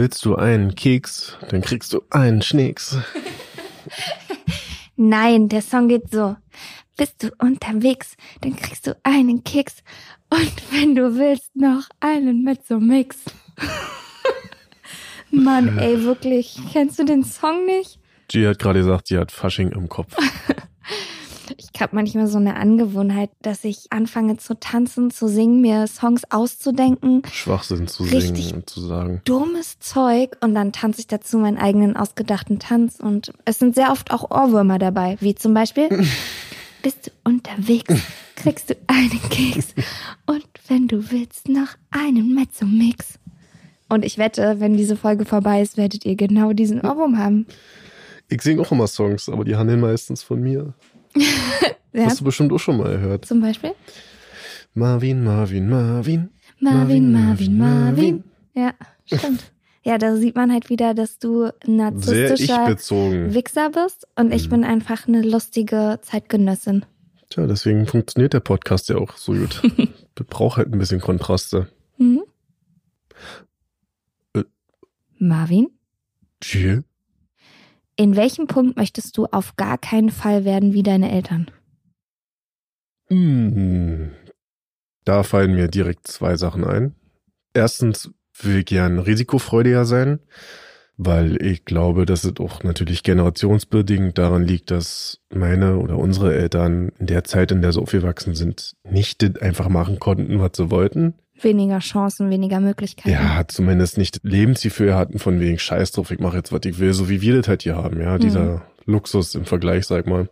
[0.00, 2.98] Willst du einen Keks, dann kriegst du einen Schneeks.
[4.96, 6.36] Nein, der Song geht so.
[6.96, 9.78] Bist du unterwegs, dann kriegst du einen Keks.
[10.30, 13.16] Und wenn du willst, noch einen mit so Mix.
[15.32, 16.60] Mann, ey, wirklich.
[16.72, 17.98] Kennst du den Song nicht?
[18.28, 20.14] G hat gerade gesagt, sie hat Fasching im Kopf.
[21.56, 26.22] Ich habe manchmal so eine Angewohnheit, dass ich anfange zu tanzen, zu singen, mir Songs
[26.30, 27.22] auszudenken.
[27.32, 28.46] Schwachsinn zu Richtig.
[28.46, 29.22] singen und zu sagen.
[29.24, 33.90] Dummes Zeug und dann tanze ich dazu meinen eigenen ausgedachten Tanz und es sind sehr
[33.90, 35.88] oft auch Ohrwürmer dabei, wie zum Beispiel
[36.82, 37.92] Bist du unterwegs,
[38.36, 39.74] kriegst du einen Keks
[40.26, 43.18] und wenn du willst, noch einen Mezzo-Mix.
[43.88, 47.46] Und ich wette, wenn diese Folge vorbei ist, werdet ihr genau diesen Ohrwurm haben.
[48.28, 50.74] Ich singe auch immer Songs, aber die handeln meistens von mir.
[51.94, 53.24] Ja, Hast du bestimmt auch schon mal gehört.
[53.24, 53.72] zum Beispiel
[54.74, 56.28] Marvin, Marvin, Marvin.
[56.60, 58.24] Marvin, Marvin, Marvin.
[58.54, 58.74] Ja,
[59.06, 59.52] stimmt.
[59.84, 62.76] Ja, da sieht man halt wieder, dass du ein narzisstischer.
[63.32, 66.84] Wichser bist und ich bin einfach eine lustige Zeitgenössin.
[67.30, 69.62] Tja, deswegen funktioniert der Podcast ja auch so gut.
[70.28, 71.68] Braucht halt ein bisschen Kontraste.
[71.96, 72.22] Mhm.
[74.34, 74.44] Äh.
[75.18, 75.68] Marvin,
[76.42, 76.84] Jill?
[77.98, 81.50] In welchem Punkt möchtest du auf gar keinen Fall werden wie deine Eltern?
[83.08, 84.12] Hm.
[85.04, 86.94] Da fallen mir direkt zwei Sachen ein.
[87.54, 90.20] Erstens will ich gern risikofreudiger sein,
[90.96, 96.90] weil ich glaube, dass es auch natürlich generationsbedingt daran liegt, dass meine oder unsere Eltern
[97.00, 101.14] in der Zeit, in der sie aufgewachsen sind, nicht einfach machen konnten, was sie wollten.
[101.40, 103.10] Weniger Chancen, weniger Möglichkeiten.
[103.10, 106.92] Ja, zumindest nicht Lebensgefühl hatten von wegen Scheiß drauf, ich mache jetzt, was ich will,
[106.92, 110.28] so wie wir das halt hier haben, ja, dieser Luxus im Vergleich, sag mal.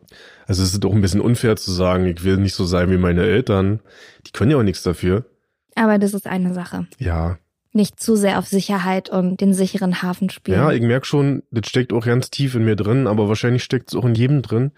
[0.46, 2.96] Also es ist doch ein bisschen unfair zu sagen, ich will nicht so sein wie
[2.96, 3.80] meine Eltern.
[4.26, 5.26] Die können ja auch nichts dafür.
[5.74, 6.86] Aber das ist eine Sache.
[6.98, 7.38] Ja,
[7.72, 10.58] Nicht zu sehr auf Sicherheit und den sicheren Hafen spielen.
[10.58, 13.90] ja, ich merke schon, das steckt auch ganz tief in mir drin, aber wahrscheinlich steckt
[13.90, 14.72] es auch in jedem drin.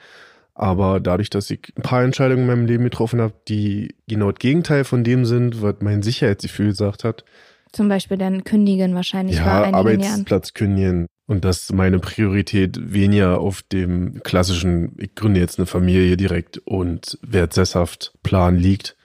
[0.59, 4.41] Aber dadurch, dass ich ein paar Entscheidungen in meinem Leben getroffen habe, die genau das
[4.41, 7.25] Gegenteil von dem sind, was mein Sicherheitsgefühl gesagt hat,
[7.73, 9.75] Zum Beispiel dann kündigen wahrscheinlich ja, einigen Jahren.
[9.75, 16.17] Arbeitsplatz kündigen und dass meine Priorität weniger auf dem klassischen, ich gründe jetzt eine Familie
[16.17, 18.97] direkt und werde sesshaft Plan liegt.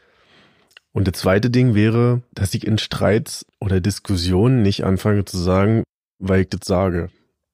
[0.92, 5.84] Und das zweite Ding wäre, dass ich in Streits oder Diskussionen nicht anfange zu sagen,
[6.18, 7.10] weil ich das sage.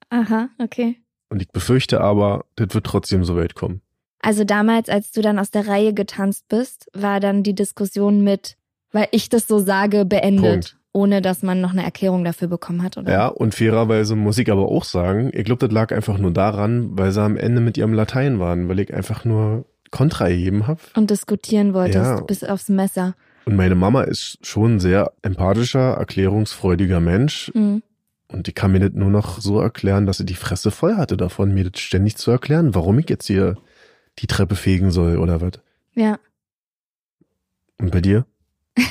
[0.09, 0.99] Aha, okay.
[1.29, 3.81] Und ich befürchte aber, das wird trotzdem so weit kommen.
[4.21, 8.55] Also damals, als du dann aus der Reihe getanzt bist, war dann die Diskussion mit,
[8.91, 10.51] weil ich das so sage, beendet.
[10.51, 10.75] Punkt.
[10.91, 13.11] Ohne dass man noch eine Erklärung dafür bekommen hat, oder?
[13.11, 16.97] Ja, und fairerweise muss ich aber auch sagen, ich glaube, das lag einfach nur daran,
[16.97, 20.79] weil sie am Ende mit ihrem Latein waren, weil ich einfach nur Kontra gegeben habe.
[20.95, 22.21] Und diskutieren wolltest, Ja.
[22.21, 23.13] bis aufs Messer.
[23.45, 27.51] Und meine Mama ist schon ein sehr empathischer, erklärungsfreudiger Mensch.
[27.53, 27.83] Mhm.
[28.27, 31.17] Und die kann mir das nur noch so erklären, dass sie die Fresse voll hatte
[31.17, 33.57] davon, mir das ständig zu erklären, warum ich jetzt hier
[34.19, 35.53] die Treppe fegen soll oder was.
[35.95, 36.19] Ja.
[37.77, 38.25] Und bei dir?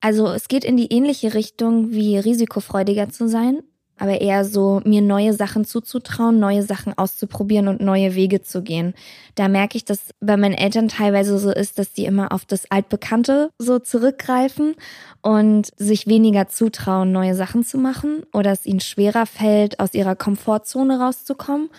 [0.00, 3.62] Also es geht in die ähnliche Richtung wie risikofreudiger zu sein,
[3.98, 8.94] aber eher so mir neue Sachen zuzutrauen, neue Sachen auszuprobieren und neue Wege zu gehen.
[9.34, 12.70] Da merke ich, dass bei meinen Eltern teilweise so ist, dass die immer auf das
[12.70, 14.76] Altbekannte so zurückgreifen
[15.20, 20.14] und sich weniger zutrauen, neue Sachen zu machen oder es ihnen schwerer fällt, aus ihrer
[20.14, 21.70] Komfortzone rauszukommen.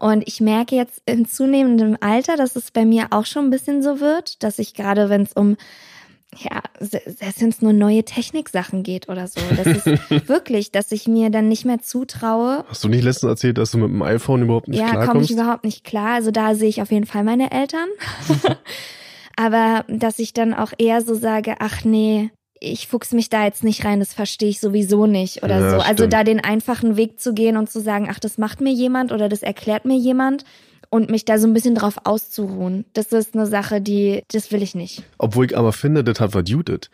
[0.00, 3.82] Und ich merke jetzt in zunehmendem Alter, dass es bei mir auch schon ein bisschen
[3.82, 5.56] so wird, dass ich gerade, wenn es um
[6.36, 9.40] ja, selbst wenn es nur neue Techniksachen geht oder so.
[9.56, 9.86] Das ist
[10.28, 12.64] wirklich, dass ich mir dann nicht mehr zutraue.
[12.68, 15.32] Hast du nicht letztens erzählt, dass du mit dem iPhone überhaupt nicht ja, komme ich
[15.32, 16.14] überhaupt nicht klar.
[16.14, 17.88] Also da sehe ich auf jeden Fall meine Eltern.
[19.36, 22.30] Aber dass ich dann auch eher so sage, ach nee,
[22.60, 25.76] ich fuchs mich da jetzt nicht rein, das verstehe ich sowieso nicht oder Ja, so.
[25.78, 26.12] Also stimmt.
[26.12, 29.28] da den einfachen Weg zu gehen und zu sagen, ach, das macht mir jemand oder
[29.28, 30.44] das erklärt mir jemand
[30.90, 32.84] und mich da so ein bisschen drauf auszuruhen.
[32.92, 35.02] Das ist eine Sache, die, das will ich nicht.
[35.18, 36.90] Obwohl ich aber finde, das hat was Jutet.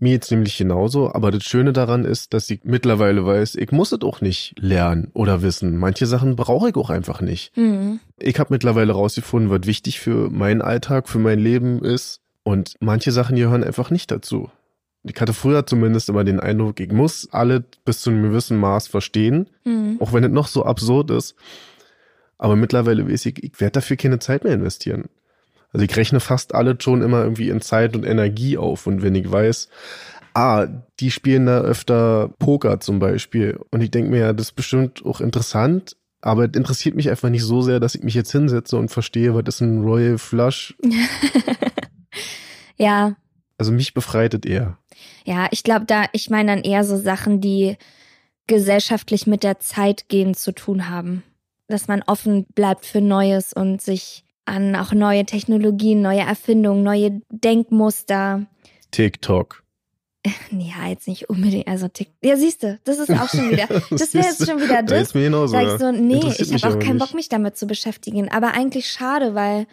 [0.00, 3.92] Mir jetzt nämlich genauso, aber das Schöne daran ist, dass ich mittlerweile weiß, ich muss
[3.92, 5.76] es auch nicht lernen oder wissen.
[5.76, 7.56] Manche Sachen brauche ich auch einfach nicht.
[7.56, 8.00] Mhm.
[8.18, 12.20] Ich habe mittlerweile rausgefunden, was wichtig für meinen Alltag, für mein Leben ist.
[12.42, 14.50] Und manche Sachen gehören einfach nicht dazu.
[15.06, 18.88] Ich hatte früher zumindest immer den Eindruck, ich muss alle bis zu einem gewissen Maß
[18.88, 19.98] verstehen, Mhm.
[20.00, 21.34] auch wenn es noch so absurd ist.
[22.38, 25.04] Aber mittlerweile weiß ich, ich werde dafür keine Zeit mehr investieren.
[25.72, 28.86] Also ich rechne fast alles schon immer irgendwie in Zeit und Energie auf.
[28.86, 29.68] Und wenn ich weiß,
[30.34, 30.66] ah,
[31.00, 33.58] die spielen da öfter Poker zum Beispiel.
[33.70, 37.28] Und ich denke mir, ja, das ist bestimmt auch interessant, aber es interessiert mich einfach
[37.28, 40.74] nicht so sehr, dass ich mich jetzt hinsetze und verstehe, was ist ein Royal Flush.
[42.76, 43.16] Ja,
[43.58, 44.78] Also mich befreit es eher.
[45.24, 47.76] ja, ich glaube da, ich meine dann eher so Sachen, die
[48.46, 51.22] gesellschaftlich mit der Zeit gehen zu tun haben.
[51.68, 57.22] Dass man offen bleibt für Neues und sich an auch neue Technologien, neue Erfindungen, neue
[57.30, 58.46] Denkmuster.
[58.90, 59.62] TikTok.
[60.50, 61.68] Ja, jetzt nicht unbedingt.
[61.68, 63.66] Also, Tick- ja, siehst du, das ist auch schon wieder.
[63.90, 65.08] Das wäre jetzt schon wieder Da das.
[65.08, 65.52] ist mir genauso.
[65.52, 67.06] Sag ich so, nee, ich habe auch keinen nicht.
[67.06, 68.30] Bock, mich damit zu beschäftigen.
[68.30, 69.66] Aber eigentlich schade, weil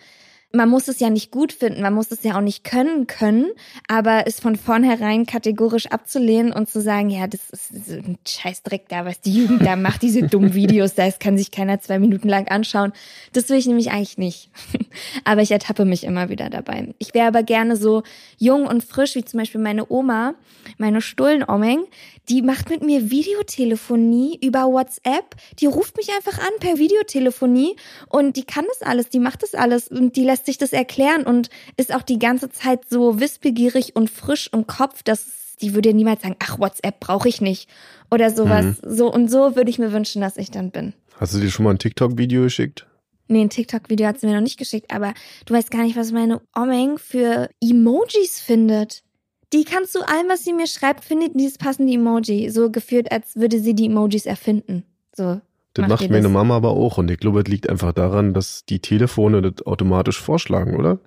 [0.54, 3.52] man muss es ja nicht gut finden, man muss es ja auch nicht können können,
[3.88, 8.90] aber es von vornherein kategorisch abzulehnen und zu sagen, ja, das ist so ein Scheißdreck
[8.90, 12.28] da, was die Jugend da macht, diese dummen Videos, da kann sich keiner zwei Minuten
[12.28, 12.92] lang anschauen.
[13.34, 14.50] Das will ich nämlich eigentlich nicht.
[15.24, 16.94] aber ich ertappe mich immer wieder dabei.
[17.00, 18.04] Ich wäre aber gerne so
[18.38, 20.34] jung und frisch, wie zum Beispiel meine Oma,
[20.78, 21.86] meine Stullenomeng,
[22.32, 25.36] die macht mit mir Videotelefonie über WhatsApp.
[25.60, 27.76] Die ruft mich einfach an per Videotelefonie
[28.08, 31.24] und die kann das alles, die macht das alles und die lässt sich das erklären
[31.24, 35.94] und ist auch die ganze Zeit so wissbegierig und frisch im Kopf, dass die würde
[35.94, 37.70] niemals sagen, ach, WhatsApp brauche ich nicht
[38.10, 38.82] oder sowas.
[38.82, 38.96] Mhm.
[38.96, 40.94] So und so würde ich mir wünschen, dass ich dann bin.
[41.20, 42.88] Hast du dir schon mal ein TikTok-Video geschickt?
[43.28, 45.14] Nee, ein TikTok-Video hat sie mir noch nicht geschickt, aber
[45.46, 49.04] du weißt gar nicht, was meine Omeng für Emojis findet.
[49.54, 52.50] Die kannst du allem, was sie mir schreibt, findet dieses passende Emoji.
[52.50, 54.84] So gefühlt, als würde sie die Emojis erfinden.
[55.14, 55.42] So.
[55.74, 56.32] Das Macht macht meine das?
[56.32, 56.98] Mama aber auch.
[56.98, 61.00] Und ich glaube, es liegt einfach daran, dass die Telefone das automatisch vorschlagen, oder?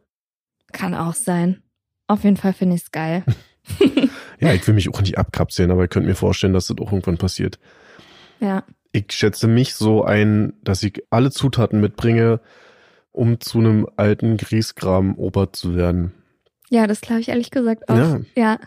[0.73, 1.63] Kann auch sein.
[2.07, 3.25] Auf jeden Fall finde ich's geil.
[4.41, 6.93] Ja, ich will mich auch nicht abkapseln, aber ich könnte mir vorstellen, dass das auch
[6.93, 7.59] irgendwann passiert.
[8.41, 8.65] Ja.
[8.93, 12.41] Ich schätze mich so ein, dass ich alle Zutaten mitbringe,
[13.13, 16.13] um zu einem alten Griesgram-Ober zu werden.
[16.71, 17.97] Ja, das glaube ich ehrlich gesagt auch.
[17.97, 18.21] Ja.
[18.37, 18.59] ja.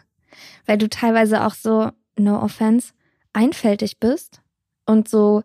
[0.65, 2.93] Weil du teilweise auch so, no offense,
[3.33, 4.41] einfältig bist
[4.85, 5.43] und so,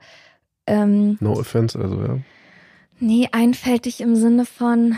[0.67, 2.19] ähm, No offense, also ja.
[3.01, 4.97] Nee, einfältig im Sinne von,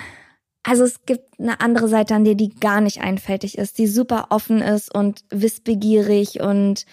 [0.62, 4.26] also es gibt eine andere Seite an dir, die gar nicht einfältig ist, die super
[4.30, 6.84] offen ist und wissbegierig und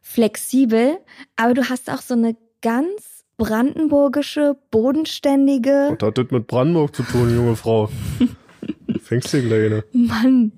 [0.00, 0.98] flexibel,
[1.36, 7.02] aber du hast auch so eine ganz brandenburgische, bodenständige, Was hat das mit Brandenburg zu
[7.02, 7.90] tun, junge Frau?
[9.04, 9.84] Fängst du gleich, ne?
[9.92, 10.52] Mann,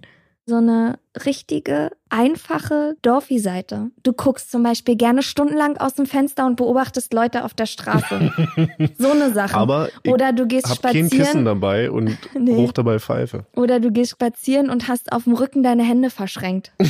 [0.48, 3.90] so eine richtige, einfache Dorfi-Seite.
[4.04, 8.30] Du guckst zum Beispiel gerne stundenlang aus dem Fenster und beobachtest Leute auf der Straße.
[8.98, 9.56] so eine Sache.
[9.56, 11.44] Aber Oder du gehst hab kein Kissen spazieren.
[11.44, 12.54] dabei und Nee.
[12.54, 13.46] hoch dabei Pfeife.
[13.56, 16.70] Oder du gehst spazieren und hast auf dem Rücken deine Hände verschränkt.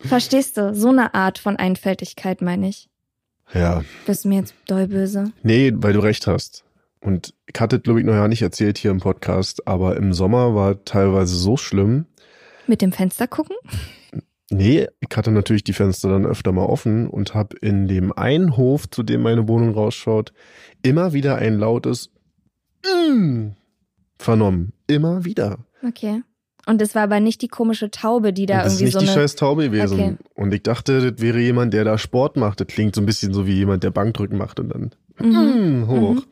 [0.00, 0.74] Verstehst du?
[0.74, 2.88] So eine Art von Einfältigkeit meine ich.
[3.52, 5.32] Ja, Bist du mir jetzt doll böse?
[5.42, 6.63] nee, weil du recht hast.
[7.04, 10.54] Und ich hatte, glaube ich, noch ja nicht erzählt hier im Podcast, aber im Sommer
[10.54, 12.06] war teilweise so schlimm.
[12.66, 13.56] Mit dem Fenster gucken?
[14.50, 18.56] Nee, ich hatte natürlich die Fenster dann öfter mal offen und habe in dem einen
[18.56, 20.32] Hof, zu dem meine Wohnung rausschaut,
[20.82, 22.10] immer wieder ein lautes
[22.82, 23.48] mm
[24.18, 24.72] vernommen.
[24.86, 25.58] Immer wieder.
[25.86, 26.22] Okay.
[26.66, 28.92] Und es war aber nicht die komische Taube, die da und das ist irgendwie nicht
[29.08, 30.00] so die scheiß Taube gewesen.
[30.00, 30.16] Okay.
[30.34, 32.60] Und ich dachte, das wäre jemand, der da Sport macht.
[32.60, 35.82] Das klingt so ein bisschen so wie jemand, der Bankdrücken macht und dann Mhm.
[35.82, 36.14] mm, hoch.
[36.14, 36.22] Mhm.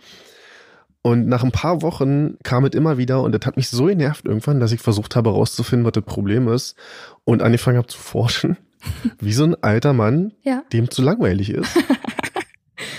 [1.05, 4.25] Und nach ein paar Wochen kam es immer wieder und das hat mich so genervt
[4.25, 6.77] irgendwann, dass ich versucht habe herauszufinden, was das Problem ist
[7.25, 8.57] und angefangen habe zu forschen,
[9.21, 10.63] wie so ein alter Mann, Ja.
[10.73, 11.77] dem zu langweilig ist.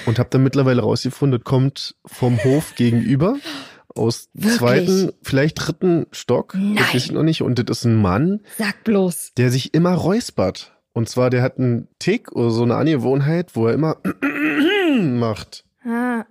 [0.06, 3.38] und habe dann mittlerweile rausgefunden, das kommt vom Hof gegenüber
[3.96, 4.58] aus Wirklich?
[4.58, 6.56] zweiten, vielleicht dritten Stock.
[6.56, 6.76] Nein.
[6.76, 7.42] Das weiß ich noch nicht.
[7.42, 9.34] Und das ist ein Mann, Sag bloß.
[9.38, 10.72] der sich immer räuspert.
[10.94, 13.98] Und zwar, der hat einen Tick oder so eine Angewohnheit, wo er immer
[15.02, 15.64] macht.
[15.86, 16.26] Ah.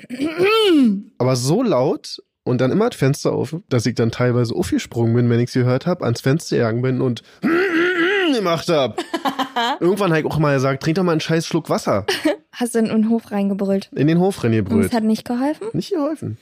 [1.19, 5.31] Aber so laut und dann immer das Fenster auf, dass ich dann teilweise aufgesprungen bin,
[5.31, 7.23] wenn ich sie gehört habe, ans Fenster gegangen bin und
[8.35, 8.99] gemacht hab.
[9.81, 12.07] Irgendwann habe ich auch mal gesagt, trink doch mal einen scheiß Schluck Wasser.
[12.53, 13.91] Hast du in den Hof reingebrüllt?
[13.95, 14.87] In den Hof Und reingebrüllt.
[14.87, 15.67] es hat nicht geholfen?
[15.73, 16.39] Nicht geholfen.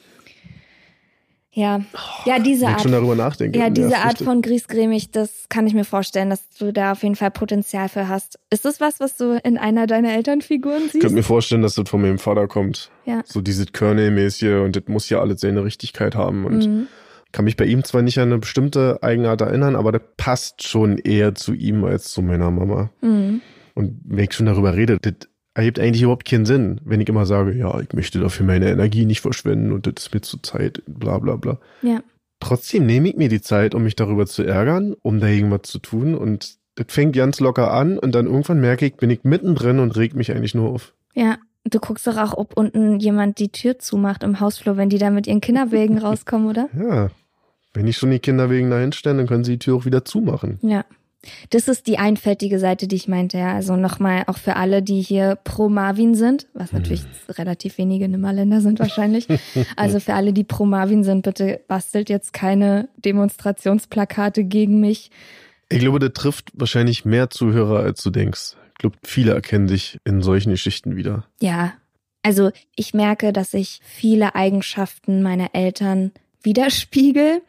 [1.52, 1.80] Ja.
[2.26, 2.82] Ja, diese ich Art.
[2.82, 3.58] schon darüber nachdenke.
[3.58, 4.24] Ja, diese Art das.
[4.24, 8.06] von griesgrämig, das kann ich mir vorstellen, dass du da auf jeden Fall Potenzial für
[8.08, 8.38] hast.
[8.50, 11.00] Ist das was, was du in einer deiner Elternfiguren Ich siehst?
[11.00, 12.90] könnte mir vorstellen, dass das von meinem Vater kommt.
[13.04, 13.22] Ja.
[13.24, 16.44] So dieses Körnel-mäßige und das muss ja alles seine Richtigkeit haben.
[16.44, 16.86] Und Mhm.
[17.32, 20.98] Kann mich bei ihm zwar nicht an eine bestimmte Eigenart erinnern, aber der passt schon
[20.98, 22.90] eher zu ihm als zu meiner Mama.
[23.02, 23.40] Mhm.
[23.74, 25.12] Und wenn ich schon darüber rede, das
[25.54, 29.04] ergibt eigentlich überhaupt keinen Sinn, wenn ich immer sage, ja, ich möchte dafür meine Energie
[29.04, 31.58] nicht verschwenden und das ist mir zu Zeit, bla bla bla.
[31.82, 32.02] Ja.
[32.38, 35.78] Trotzdem nehme ich mir die Zeit, um mich darüber zu ärgern, um da irgendwas zu
[35.78, 39.80] tun und das fängt ganz locker an und dann irgendwann merke ich, bin ich mittendrin
[39.80, 40.94] und reg mich eigentlich nur auf.
[41.14, 41.38] Ja.
[41.64, 45.10] Du guckst doch auch, ob unten jemand die Tür zumacht im Hausflur, wenn die da
[45.10, 46.70] mit ihren Kinderwägen rauskommen, oder?
[46.74, 47.10] Ja,
[47.74, 50.58] wenn ich schon die Kinderwegen dahin stelle, dann können sie die Tür auch wieder zumachen.
[50.62, 50.84] Ja.
[51.50, 53.54] Das ist die einfältige Seite, die ich meinte, ja.
[53.54, 58.60] Also nochmal auch für alle, die hier pro Marvin sind, was natürlich relativ wenige Nimmerländer
[58.60, 59.26] sind wahrscheinlich.
[59.76, 65.10] Also für alle, die pro Marvin sind, bitte bastelt jetzt keine Demonstrationsplakate gegen mich.
[65.68, 68.56] Ich glaube, das trifft wahrscheinlich mehr Zuhörer, als du denkst.
[68.72, 71.26] Ich glaube, viele erkennen sich in solchen Geschichten wieder.
[71.40, 71.74] Ja.
[72.22, 76.12] Also ich merke, dass ich viele Eigenschaften meiner Eltern
[76.42, 77.42] widerspiegel.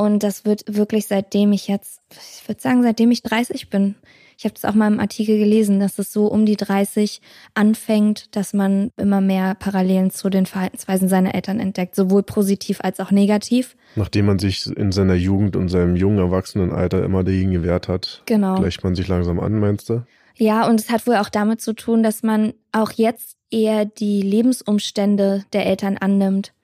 [0.00, 3.96] Und das wird wirklich seitdem ich jetzt, ich würde sagen, seitdem ich 30 bin.
[4.38, 7.20] Ich habe das auch mal im Artikel gelesen, dass es so um die 30
[7.52, 12.98] anfängt, dass man immer mehr Parallelen zu den Verhaltensweisen seiner Eltern entdeckt, sowohl positiv als
[12.98, 13.76] auch negativ.
[13.94, 18.54] Nachdem man sich in seiner Jugend und seinem jungen Erwachsenenalter immer dagegen gewehrt hat, Genau.
[18.54, 20.06] gleicht man sich langsam an, meinst du?
[20.34, 24.22] Ja, und es hat wohl auch damit zu tun, dass man auch jetzt eher die
[24.22, 26.54] Lebensumstände der Eltern annimmt.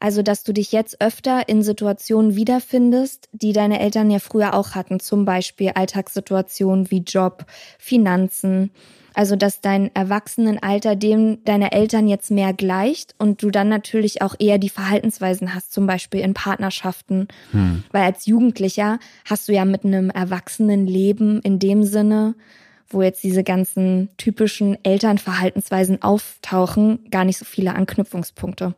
[0.00, 4.74] Also, dass du dich jetzt öfter in Situationen wiederfindest, die deine Eltern ja früher auch
[4.74, 7.46] hatten, zum Beispiel Alltagssituationen wie Job,
[7.78, 8.70] Finanzen.
[9.14, 14.36] Also, dass dein Erwachsenenalter dem deiner Eltern jetzt mehr gleicht und du dann natürlich auch
[14.38, 17.26] eher die Verhaltensweisen hast, zum Beispiel in Partnerschaften.
[17.50, 17.82] Hm.
[17.90, 22.36] Weil als Jugendlicher hast du ja mit einem Erwachsenenleben in dem Sinne,
[22.88, 28.74] wo jetzt diese ganzen typischen Elternverhaltensweisen auftauchen, gar nicht so viele Anknüpfungspunkte.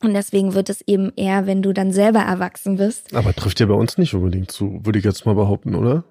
[0.00, 3.14] Und deswegen wird es eben eher, wenn du dann selber erwachsen bist.
[3.14, 6.04] Aber trifft ja bei uns nicht unbedingt zu, würde ich jetzt mal behaupten, oder?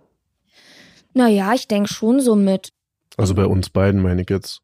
[1.13, 2.73] Naja, ich denke schon so mit
[3.15, 4.61] Also bei uns beiden meine ich jetzt.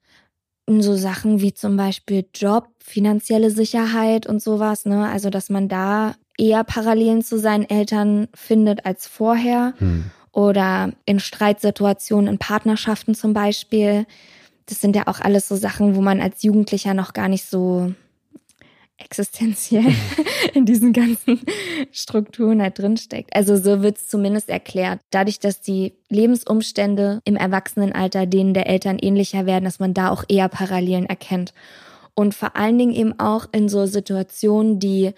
[0.68, 5.08] so Sachen wie zum Beispiel Job, finanzielle Sicherheit und sowas, ne?
[5.10, 9.74] Also, dass man da eher Parallelen zu seinen Eltern findet als vorher.
[9.78, 10.06] Hm.
[10.32, 14.06] oder in Streitsituationen, in Partnerschaften zum Beispiel.
[14.66, 17.94] Das sind ja auch alles so Sachen, wo man als Jugendlicher noch gar nicht so
[19.04, 19.94] existenziell
[20.54, 21.42] in diesen ganzen
[21.92, 23.36] Strukturen halt drinsteckt.
[23.36, 25.00] Also so wird es zumindest erklärt.
[25.12, 30.24] Dadurch, dass die Lebensumstände im Erwachsenenalter denen der Eltern ähnlicher werden, dass man da auch
[30.28, 31.54] eher Parallelen erkennt.
[32.16, 35.14] Und vor allen Dingen eben auch in so Situationen, die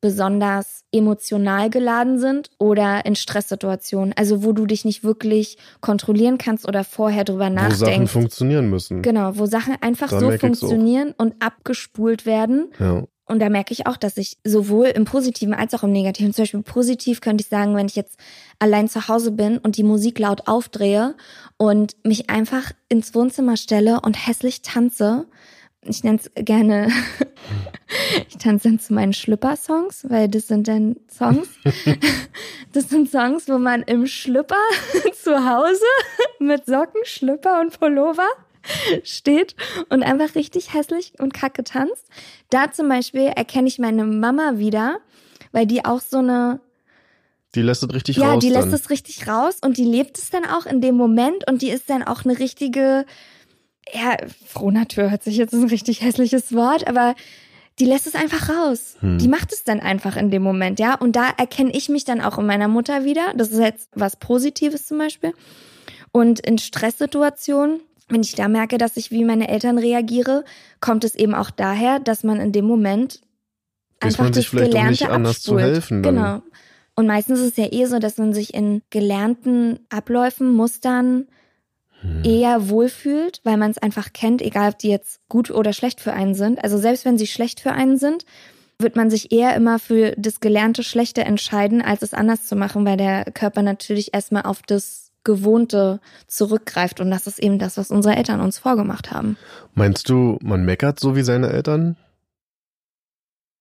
[0.00, 6.66] besonders emotional geladen sind oder in Stresssituationen, also wo du dich nicht wirklich kontrollieren kannst
[6.66, 8.12] oder vorher drüber Wo Sachen nachdenkst.
[8.12, 9.02] funktionieren müssen.
[9.02, 12.70] Genau, wo Sachen einfach Da so funktionieren und abgespult werden.
[12.78, 13.04] Ja.
[13.30, 16.42] Und da merke ich auch, dass ich sowohl im Positiven als auch im Negativen, zum
[16.42, 18.18] Beispiel positiv könnte ich sagen, wenn ich jetzt
[18.58, 21.14] allein zu Hause bin und die Musik laut aufdrehe
[21.56, 25.26] und mich einfach ins Wohnzimmer stelle und hässlich tanze.
[25.82, 26.90] Ich nenne es gerne,
[28.28, 31.48] ich tanze dann zu meinen Schlüpper-Songs, weil das sind dann Songs.
[32.72, 34.54] Das sind Songs, wo man im Schlüpper
[35.24, 35.82] zu Hause
[36.38, 38.28] mit Socken, Schlüpper und Pullover
[39.04, 39.54] steht
[39.88, 42.06] und einfach richtig hässlich und kacke tanzt.
[42.50, 44.98] Da zum Beispiel erkenne ich meine Mama wieder,
[45.52, 46.60] weil die auch so eine,
[47.54, 48.42] Die lässt es richtig ja, raus.
[48.42, 48.74] die lässt dann.
[48.74, 51.90] es richtig raus und die lebt es dann auch in dem Moment und die ist
[51.90, 53.06] dann auch eine richtige,
[53.92, 57.14] ja, Frohnatur hört sich jetzt ein richtig hässliches Wort, aber
[57.80, 58.96] die lässt es einfach raus.
[59.00, 59.18] Hm.
[59.18, 60.94] Die macht es dann einfach in dem Moment, ja.
[60.94, 63.32] Und da erkenne ich mich dann auch in meiner Mutter wieder.
[63.34, 65.32] Das ist jetzt was Positives zum Beispiel.
[66.12, 70.44] Und in Stresssituationen, wenn ich da merke, dass ich wie meine Eltern reagiere,
[70.80, 73.20] kommt es eben auch daher, dass man in dem Moment
[74.00, 75.74] einfach man sich das vielleicht Gelernte nicht anders zu abspult.
[75.74, 76.14] helfen dann.
[76.14, 76.42] Genau.
[76.96, 81.26] Und meistens ist es ja eh so, dass man sich in gelernten Abläufen, Mustern
[82.00, 82.24] Hm.
[82.24, 86.12] eher wohlfühlt, weil man es einfach kennt, egal ob die jetzt gut oder schlecht für
[86.12, 86.62] einen sind.
[86.62, 88.24] Also selbst wenn sie schlecht für einen sind,
[88.78, 92.86] wird man sich eher immer für das gelernte Schlechte entscheiden, als es anders zu machen,
[92.86, 97.00] weil der Körper natürlich erstmal auf das Gewohnte zurückgreift.
[97.00, 99.36] Und das ist eben das, was unsere Eltern uns vorgemacht haben.
[99.74, 101.96] Meinst du, man meckert so wie seine Eltern?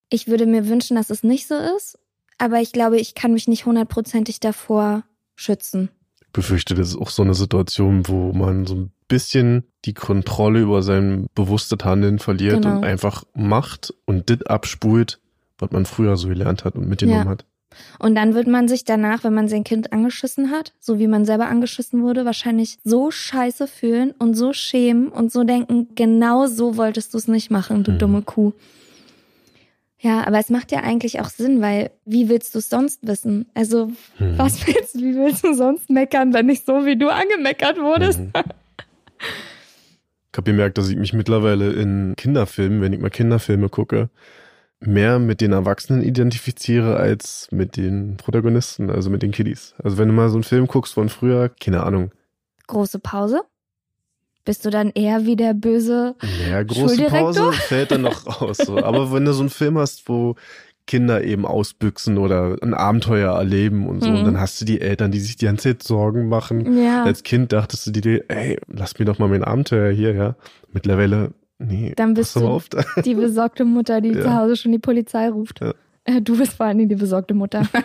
[0.09, 1.99] Ich würde mir wünschen, dass es nicht so ist,
[2.37, 5.03] aber ich glaube, ich kann mich nicht hundertprozentig davor
[5.35, 5.89] schützen.
[6.21, 10.61] Ich befürchte, das ist auch so eine Situation, wo man so ein bisschen die Kontrolle
[10.61, 12.77] über sein bewusstes Handeln verliert Genau.
[12.77, 15.19] und einfach macht und das abspult,
[15.57, 17.29] was man früher so gelernt hat und mitgenommen Ja.
[17.31, 17.45] hat.
[17.99, 21.25] Und dann wird man sich danach, wenn man sein Kind angeschissen hat, so wie man
[21.25, 26.77] selber angeschissen wurde, wahrscheinlich so scheiße fühlen und so schämen und so denken, genau so
[26.77, 27.97] wolltest du es nicht machen, du Mhm.
[27.99, 28.53] dumme Kuh.
[30.01, 33.47] Ja, aber es macht ja eigentlich auch Sinn, weil wie willst du es sonst wissen?
[33.53, 34.37] Also, Mhm.
[34.37, 38.19] was willst du, wie willst du sonst meckern, wenn nicht so wie du angemeckert wurdest?
[38.19, 38.31] Mhm.
[40.31, 44.09] Ich habe gemerkt, dass ich mich mittlerweile in Kinderfilmen, wenn ich mal Kinderfilme gucke,
[44.81, 49.73] mehr mit den Erwachsenen identifiziere als mit den Protagonisten, also mit den Kiddies.
[49.83, 52.11] Also wenn du mal so einen Film guckst von früher, keine Ahnung,
[52.67, 53.41] Große Pause?
[54.45, 56.15] Bist du dann eher wie der böse?
[56.49, 57.03] ja, große?
[57.07, 58.57] Pause fällt dann noch raus.
[58.57, 58.77] So.
[58.83, 60.35] Aber wenn du so einen Film hast, wo
[60.87, 64.15] Kinder eben ausbüchsen oder ein Abenteuer erleben und so, Mhm.
[64.19, 66.81] und dann hast du die Eltern, die sich die ganze Zeit Sorgen machen.
[66.81, 67.03] Ja.
[67.03, 70.35] Als Kind dachtest du dir, ey, lass mir doch mal mein Abenteuer hier, ja.
[70.71, 72.67] Mittlerweile, nee, Dann bist du- auf.
[72.69, 72.83] Da.
[73.05, 74.21] Die besorgte Mutter, die Ja.
[74.21, 75.61] zu Hause schon die Polizei ruft.
[75.61, 75.73] Ja.
[76.05, 77.63] Äh, Du bist vor allen Dingen die besorgte Mutter.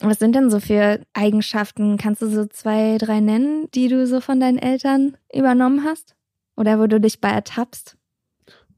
[0.00, 1.96] Was sind denn so für Eigenschaften?
[1.96, 6.14] Kannst du so zwei, drei nennen, die du so von deinen Eltern übernommen hast?
[6.56, 7.96] Oder wo du dich bei ertappst?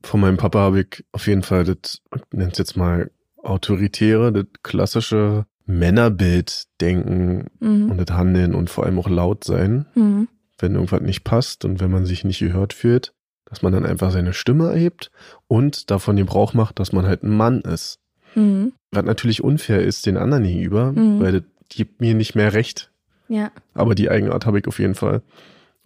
[0.04, 3.10] Von meinem Papa habe ich auf jeden Fall das, ich nenne es jetzt mal
[3.42, 7.90] autoritäre, das klassische Männerbild-Denken Mhm.
[7.90, 10.28] und das Handeln und vor allem auch laut sein, Mhm.
[10.58, 13.12] Wenn irgendwas nicht passt und wenn man sich nicht gehört fühlt,
[13.46, 15.10] dass man dann einfach seine Stimme erhebt
[15.46, 17.98] und davon Gebrauch macht, dass man halt ein Mann ist.
[18.34, 18.72] Mhm.
[18.90, 21.20] Was natürlich unfair ist den anderen gegenüber, Mhm.
[21.20, 22.90] weil das gibt mir nicht mehr recht.
[23.28, 23.50] Ja.
[23.74, 25.22] Aber die Eigenart habe ich auf jeden Fall.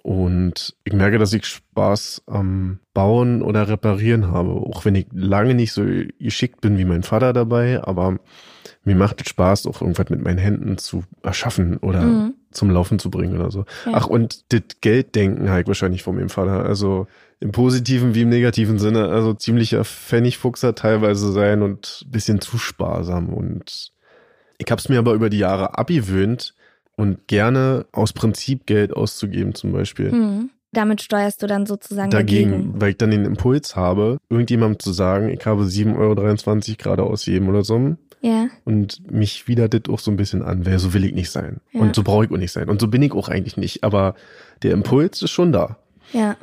[0.03, 4.51] Und ich merke, dass ich Spaß am Bauen oder Reparieren habe.
[4.51, 5.85] Auch wenn ich lange nicht so
[6.19, 8.19] geschickt bin wie mein Vater dabei, aber
[8.85, 12.35] mir macht es Spaß, auch irgendwas mit meinen Händen zu erschaffen oder Mhm.
[12.51, 13.61] zum Laufen zu bringen oder so.
[13.87, 13.93] Ja.
[13.95, 16.65] Ach, und das Gelddenken ich wahrscheinlich von meinem Vater.
[16.65, 17.07] Also
[17.39, 19.09] im positiven wie im negativen Sinne.
[19.09, 23.33] Also ziemlicher Pfennigfuchser teilweise sein und bisschen zu sparsam.
[23.33, 23.93] Und
[24.59, 26.55] ich habe es mir aber über die Jahre abgewöhnt
[27.03, 30.13] und gerne aus Prinzip Geld auszugeben zum Beispiel.
[30.13, 30.51] Mhm.
[30.71, 32.81] Damit steuerst du dann sozusagen Dagegen, dagegen.
[32.81, 37.49] weil ich dann den Impuls habe, irgendjemandem zu sagen, ich habe 7,23 Euro gerade ausgeben
[37.49, 37.97] oder so.
[38.21, 38.47] Ja.
[38.65, 41.61] Und mich widert das auch so ein bisschen an, weil so will ich nicht sein.
[41.73, 41.81] Ja.
[41.81, 42.69] Und so brauche ich auch nicht sein.
[42.69, 43.83] Und so bin ich auch eigentlich nicht.
[43.83, 44.15] Aber
[44.63, 45.79] der Impuls ist schon da.
[46.13, 46.37] Ja.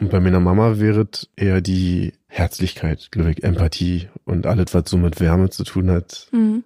[0.00, 4.90] Und bei meiner Mama wäre es eher die Herzlichkeit, glaube ich, Empathie und alles, was
[4.90, 6.26] so mit Wärme zu tun hat.
[6.32, 6.64] Mhm.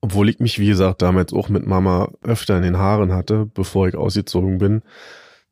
[0.00, 3.88] Obwohl ich mich, wie gesagt, damals auch mit Mama öfter in den Haaren hatte, bevor
[3.88, 4.82] ich ausgezogen bin.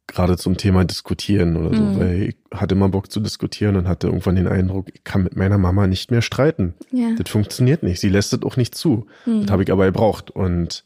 [0.09, 1.98] Gerade zum Thema Diskutieren oder so, Mhm.
[1.98, 5.35] weil ich hatte immer Bock zu diskutieren und hatte irgendwann den Eindruck, ich kann mit
[5.37, 6.74] meiner Mama nicht mehr streiten.
[6.92, 7.09] Ja.
[7.18, 8.00] Das funktioniert nicht.
[8.00, 9.06] Sie lässt es auch nicht zu.
[9.26, 9.42] Mhm.
[9.42, 10.30] Das habe ich aber gebraucht.
[10.30, 10.85] Und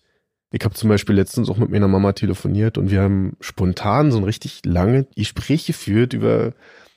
[0.52, 4.16] ich habe zum Beispiel letztens auch mit meiner Mama telefoniert und wir haben spontan so
[4.16, 6.54] ein richtig lange Gespräch geführt über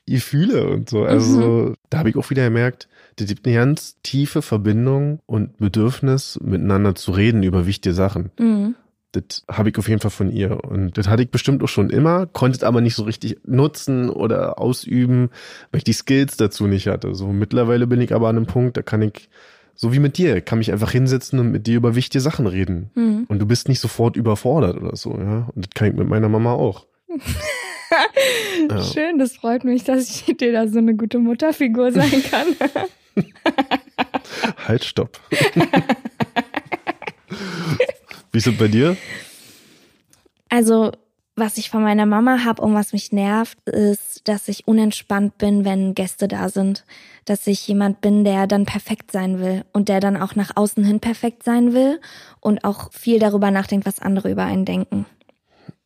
[0.08, 1.04] Gefühle und so.
[1.04, 6.40] Also da habe ich auch wieder gemerkt, das gibt eine ganz tiefe Verbindung und Bedürfnis,
[6.42, 8.32] miteinander zu reden über wichtige Sachen.
[8.40, 8.76] Mhm.
[9.12, 10.64] Das habe ich auf jeden Fall von ihr.
[10.64, 14.10] Und das hatte ich bestimmt auch schon immer, konnte es aber nicht so richtig nutzen
[14.10, 15.30] oder ausüben,
[15.72, 17.14] weil ich die Skills dazu nicht hatte.
[17.14, 19.30] So mittlerweile bin ich aber an einem Punkt, da kann ich,
[19.76, 22.90] so wie mit dir, kann mich einfach hinsetzen und mit dir über wichtige Sachen reden.
[22.96, 23.26] Mhm.
[23.28, 25.50] Und du bist nicht sofort überfordert oder so, ja.
[25.54, 26.88] Und das kann ich mit meiner Mama auch.
[28.70, 28.82] Ja.
[28.82, 32.48] Schön, das freut mich, dass ich dir da so eine gute Mutterfigur sein kann.
[34.68, 35.20] Halt, stopp.
[38.32, 38.98] wie ist es bei dir?
[40.50, 40.92] Also,
[41.36, 45.66] was ich von meiner Mama habe und was mich nervt, ist, dass ich unentspannt bin,
[45.66, 46.86] wenn Gäste da sind.
[47.26, 50.84] Dass ich jemand bin, der dann perfekt sein will und der dann auch nach außen
[50.84, 52.00] hin perfekt sein will
[52.40, 55.06] und auch viel darüber nachdenkt, was andere über einen denken.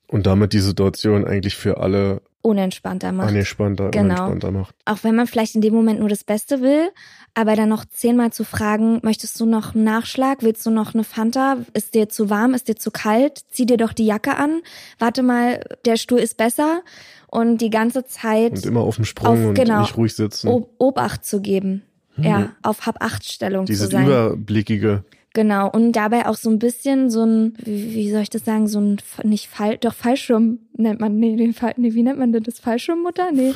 [0.07, 3.30] Und damit die Situation eigentlich für alle Unentspannter macht.
[3.30, 4.26] angespannter, Genau.
[4.26, 4.76] unentspannter macht.
[4.86, 6.89] Auch wenn man vielleicht in dem Moment nur das Beste will,
[7.34, 10.43] aber dann noch zehnmal zu fragen, möchtest du noch einen Nachschlag?
[10.43, 11.58] Willst du noch eine Fanta?
[11.73, 12.54] Ist dir zu warm?
[12.54, 13.41] Ist dir zu kalt?
[13.52, 14.62] Zieh dir doch die Jacke an.
[15.00, 16.82] Warte mal, der Stuhl ist besser.
[17.30, 19.82] Und die ganze Zeit Und immer auf dem Sprung Auf- und genau.
[19.82, 20.47] nicht ruhig sitzen.
[20.47, 21.84] Ob Obacht zu geben.
[22.19, 24.06] Ja, auf Hab-Acht-Stellung zu Dieses sein.
[24.08, 25.04] überblickige.
[25.38, 25.69] Genau.
[25.69, 28.82] Und dabei auch so ein bisschen so ein, wie, wie soll ich das sagen, so
[28.82, 32.41] ein, nicht Fall, doch Fallschirm nennt man, nee, den Fall, nee, wie nennt man denn
[32.41, 32.58] das?
[32.58, 33.32] Fallschirmmutter?
[33.32, 33.54] Nee.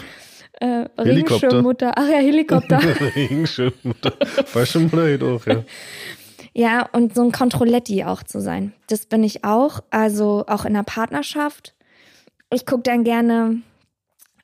[0.59, 0.85] Äh.
[0.99, 1.93] Regenschirmmutter.
[1.95, 2.79] Ach ja, Helikopter.
[3.15, 4.13] Regenschirmmutter.
[4.45, 5.63] Fallschirmmutter geht auch, ja.
[6.53, 8.73] Ja, und so ein Controletti auch zu sein.
[8.85, 9.79] Das bin ich auch.
[9.89, 11.73] Also auch in der Partnerschaft.
[12.53, 13.63] Ich gucke dann gerne,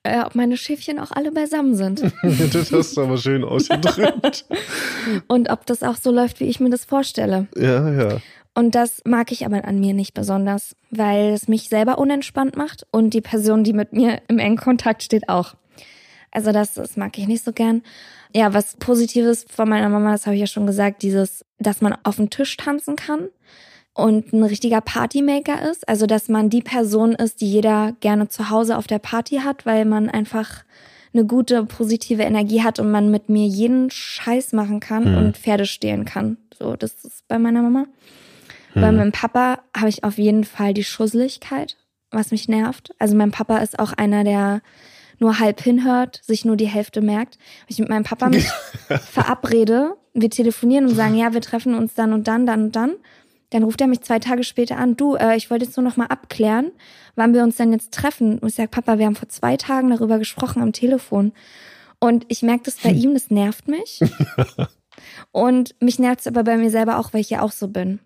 [0.07, 2.01] äh, ob meine Schäfchen auch alle beisammen sind.
[2.53, 4.45] das hast du aber schön ausgedrückt.
[5.27, 7.47] und ob das auch so läuft, wie ich mir das vorstelle.
[7.55, 8.17] ja, ja.
[8.53, 12.87] Und das mag ich aber an mir nicht besonders, weil es mich selber unentspannt macht
[12.89, 15.53] und die Person, die mit mir im engen Kontakt steht, auch.
[16.31, 17.83] Also das, das mag ich nicht so gern.
[18.33, 21.95] Ja, was Positives von meiner Mama, das habe ich ja schon gesagt, dieses, dass man
[22.01, 23.27] auf dem Tisch tanzen kann
[23.97, 25.87] und ein richtiger Partymaker ist.
[25.89, 29.65] Also dass man die Person ist, die jeder gerne zu Hause auf der Party hat,
[29.65, 30.63] weil man einfach
[31.13, 35.17] eine gute, positive Energie hat und man mit mir jeden Scheiß machen kann Hm.
[35.17, 36.37] und Pferde stehlen kann.
[36.57, 37.85] So, das ist bei meiner Mama.
[38.75, 38.97] Bei Hm.
[38.97, 41.75] meinem Papa habe ich auf jeden Fall die Schusseligkeit,
[42.11, 42.91] was mich nervt.
[42.99, 44.61] Also mein Papa ist auch einer, der
[45.19, 47.39] nur halb hinhört, sich nur die Hälfte merkt.
[47.65, 48.47] Wenn ich mit meinem Papa mich
[49.11, 52.91] verabrede, wir telefonieren und sagen, ja, wir treffen uns dann und dann, dann und dann.
[53.49, 55.95] Dann ruft er mich zwei Tage später an, du, äh, ich wollte jetzt nur noch
[55.95, 56.71] mal abklären,
[57.15, 58.39] wann wir uns denn jetzt treffen.
[58.39, 61.31] Und ich sage, Papa, wir haben vor zwei Tagen darüber gesprochen am Telefon.
[61.99, 64.01] Und ich merke das bei ihm, das nervt mich.
[65.31, 67.99] und mich nervt es aber bei mir selber auch, weil ich ja auch so bin.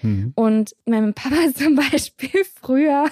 [0.00, 0.32] Hm.
[0.34, 3.06] Und mein Papa ist zum Beispiel früher,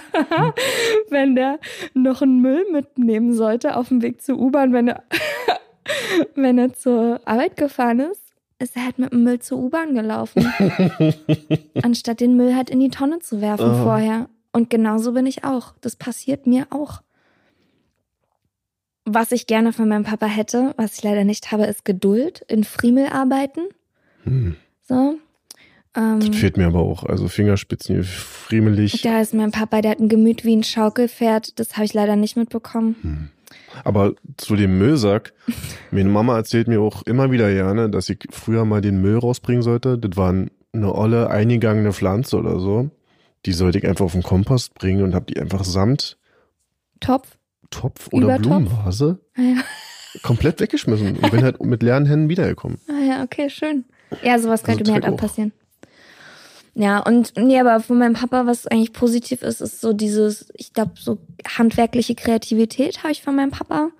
[1.09, 1.59] wenn der
[1.93, 5.03] noch einen Müll mitnehmen sollte auf dem Weg zur U-Bahn, wenn er,
[6.35, 8.24] wenn er zur Arbeit gefahren ist,
[8.59, 10.45] ist er halt mit dem Müll zur U-Bahn gelaufen,
[11.83, 13.83] anstatt den Müll halt in die Tonne zu werfen Ah.
[13.83, 14.29] vorher.
[14.53, 15.73] Und genauso bin ich auch.
[15.81, 17.01] Das passiert mir auch.
[19.03, 22.63] Was ich gerne von meinem Papa hätte, was ich leider nicht habe, ist Geduld in
[22.63, 23.65] Friemelarbeiten.
[24.23, 24.55] Hm.
[24.81, 25.19] So.
[25.95, 27.03] Ähm, Das fehlt mir aber auch.
[27.03, 29.01] Also Fingerspitzen, friemelig.
[29.03, 31.59] Da ist mein Papa, der hat ein Gemüt wie ein Schaukelpferd.
[31.59, 32.95] Das habe ich leider nicht mitbekommen.
[33.01, 33.29] Hm.
[33.83, 35.33] Aber zu dem Müllsack,
[35.91, 39.61] meine Mama erzählt mir auch immer wieder gerne, dass ich früher mal den Müll rausbringen
[39.61, 39.97] sollte.
[39.97, 40.29] Das war
[40.73, 42.89] eine olle, eingegangene Pflanze oder so.
[43.45, 46.17] Die sollte ich einfach auf den Kompost bringen und habe die einfach samt
[46.99, 47.37] Topf.
[47.69, 48.43] Topf oder Übertopf?
[48.47, 49.55] Blumenvase Ah ja.
[50.23, 52.79] komplett weggeschmissen und bin halt mit leeren Händen wiedergekommen.
[52.89, 53.83] ah ja, okay, schön.
[54.23, 55.17] Ja, sowas Also könnte mir halt auch.
[55.17, 55.51] passieren.
[56.77, 60.73] Ja, und nee, aber von meinem Papa, was eigentlich positiv ist, ist so dieses, ich
[60.73, 61.17] glaube, so
[61.57, 63.91] handwerkliche Kreativität habe ich von meinem Papa.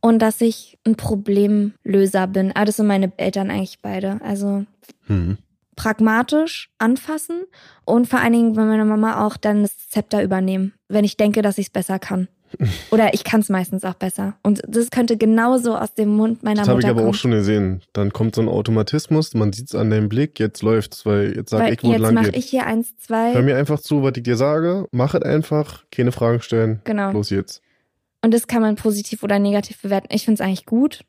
[0.00, 2.52] Und dass ich ein Problemlöser bin.
[2.52, 4.20] Aber das sind meine Eltern eigentlich beide.
[4.22, 4.66] Also
[5.06, 5.38] Hm.
[5.76, 7.44] pragmatisch anfassen
[7.84, 11.40] und vor allen Dingen bei meiner Mama auch dann das Zepter übernehmen, wenn ich denke,
[11.40, 12.28] dass ich es besser kann.
[12.90, 14.34] Oder ich kann es meistens auch besser.
[14.42, 17.10] Und das könnte genauso aus dem Mund meiner Das habe Mutter ich aber kommen.
[17.10, 17.82] auch schon gesehen.
[17.92, 21.50] Dann kommt so ein Automatismus, man sieht es an deinem Blick, jetzt läuft's, weil jetzt
[21.50, 22.36] sag Weil ich, wo es jetzt lang mache geht.
[22.36, 23.34] ich hier eins, zwei.
[23.34, 27.10] Hör mir einfach zu, was ich dir sage, mach es einfach, keine Fragen stellen, Genau.
[27.12, 27.62] los jetzt.
[28.24, 30.08] Und das kann man positiv oder negativ bewerten.
[30.10, 31.00] Ich finde es eigentlich gut.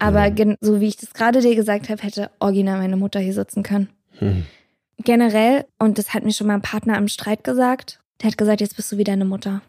[0.00, 0.28] Aber Ja.
[0.30, 3.62] gen- so wie ich das gerade dir gesagt habe, hätte original meine Mutter hier sitzen
[3.62, 3.88] können.
[4.18, 4.44] Hm.
[5.04, 8.74] Generell, und das hat mir schon mein Partner im Streit gesagt, der hat gesagt, jetzt
[8.76, 9.62] bist du wie deine Mutter.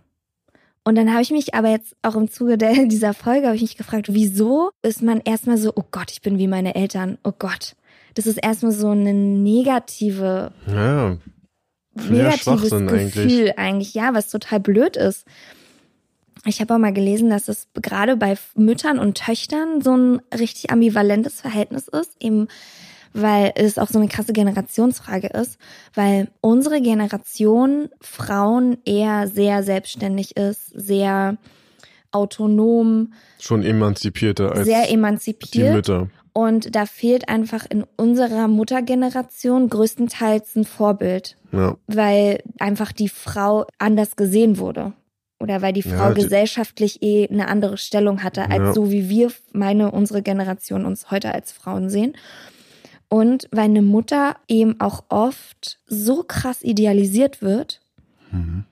[0.83, 3.61] Und dann habe ich mich aber jetzt auch im Zuge der, dieser Folge habe ich
[3.61, 7.33] mich gefragt, wieso ist man erstmal so, oh Gott, ich bin wie meine Eltern, oh
[7.37, 7.75] Gott.
[8.15, 11.17] Das ist erstmal so eine negative, Ja,
[12.09, 13.57] negatives Gefühl eigentlich.
[13.57, 13.93] eigentlich.
[13.93, 15.25] ja, was total blöd ist.
[16.45, 20.71] Ich habe auch mal gelesen, dass es gerade bei Müttern und Töchtern so ein richtig
[20.71, 22.47] ambivalentes Verhältnis ist, eben
[23.13, 25.57] weil es auch so eine krasse Generationsfrage ist,
[25.93, 31.37] weil unsere Generation Frauen eher sehr selbstständig ist, sehr
[32.11, 35.73] autonom, schon emanzipierter als sehr die emanzipiert.
[35.73, 36.09] Mütter.
[36.33, 43.65] Und da fehlt einfach in unserer Muttergeneration größtenteils ein Vorbild Ja, weil einfach die Frau
[43.77, 44.93] anders gesehen wurde.
[45.41, 48.73] Oder weil die Ja, Frau die- gesellschaftlich eh eine andere Stellung hatte, als Ja.
[48.73, 52.13] so wie wir, meine, unsere Generation uns heute als Frauen sehen.
[53.09, 57.81] Und weil eine Mutter eben auch oft so krass idealisiert wird,
[58.31, 58.65] Mhm.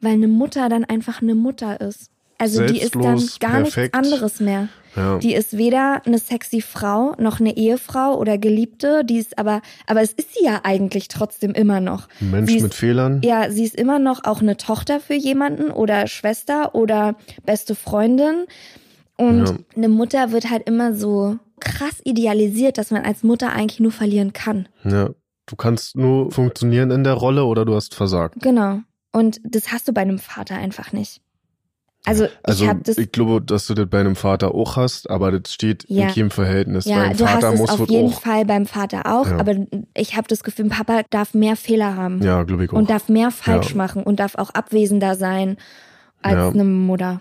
[0.00, 2.10] weil eine Mutter dann einfach eine Mutter ist.
[2.40, 3.94] Also die ist dann Selbstlos, gar perfekt.
[3.94, 4.68] nichts anderes mehr.
[4.96, 5.18] ja.
[5.18, 9.04] Die ist weder eine sexy Frau noch eine Ehefrau oder Geliebte.
[9.04, 12.08] Die ist aber, aber es ist sie ja eigentlich trotzdem immer noch.
[12.20, 13.22] Ein Mensch ist- mit Fehlern.
[13.24, 18.44] Ja, sie ist immer noch auch eine Tochter für jemanden oder Schwester oder beste Freundin.
[19.16, 19.56] Und Ja.
[19.76, 24.32] eine Mutter wird halt immer so krass idealisiert, dass man als Mutter eigentlich nur verlieren
[24.32, 24.68] kann.
[24.84, 25.10] Ja.
[25.46, 28.36] Du kannst nur funktionieren in der Rolle oder du hast versagt.
[28.42, 28.80] Genau.
[29.12, 31.22] Und das hast du bei einem Vater einfach nicht.
[32.04, 32.98] Also, Also ich das.
[32.98, 36.06] ich glaube, dass du das bei einem Vater auch hast, aber das steht Ja.
[36.08, 36.84] in keinem Verhältnis.
[36.84, 38.20] ja, Beim du Vater hast es auf jeden auch.
[38.20, 39.38] Fall beim Vater auch, Ja.
[39.38, 39.54] aber
[39.94, 42.74] ich habe das Gefühl, Papa darf mehr Fehler haben Ja, glaube ich auch.
[42.76, 43.76] und darf mehr falsch Ja.
[43.76, 45.56] machen und darf auch abwesender sein
[46.22, 47.20] als eine Mutter.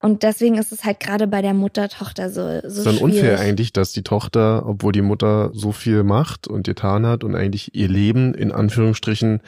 [0.00, 3.02] Und deswegen ist es halt gerade bei der Mutter-Tochter so, so ist dann schwierig.
[3.02, 7.34] unfair eigentlich, dass die Tochter, obwohl die Mutter so viel macht und getan hat und
[7.34, 9.40] eigentlich ihr Leben in Anführungsstrichen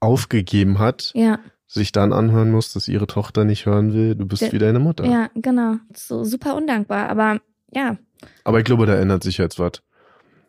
[0.00, 4.42] aufgegeben hat, Ja, sich dann anhören muss, dass ihre Tochter nicht hören will, du bist
[4.42, 5.04] Der- wie deine Mutter.
[5.04, 5.74] ja, genau.
[5.94, 7.40] So super undankbar, aber
[7.74, 7.96] ja,
[8.44, 9.82] Aber ich glaube, da ändert sich jetzt was.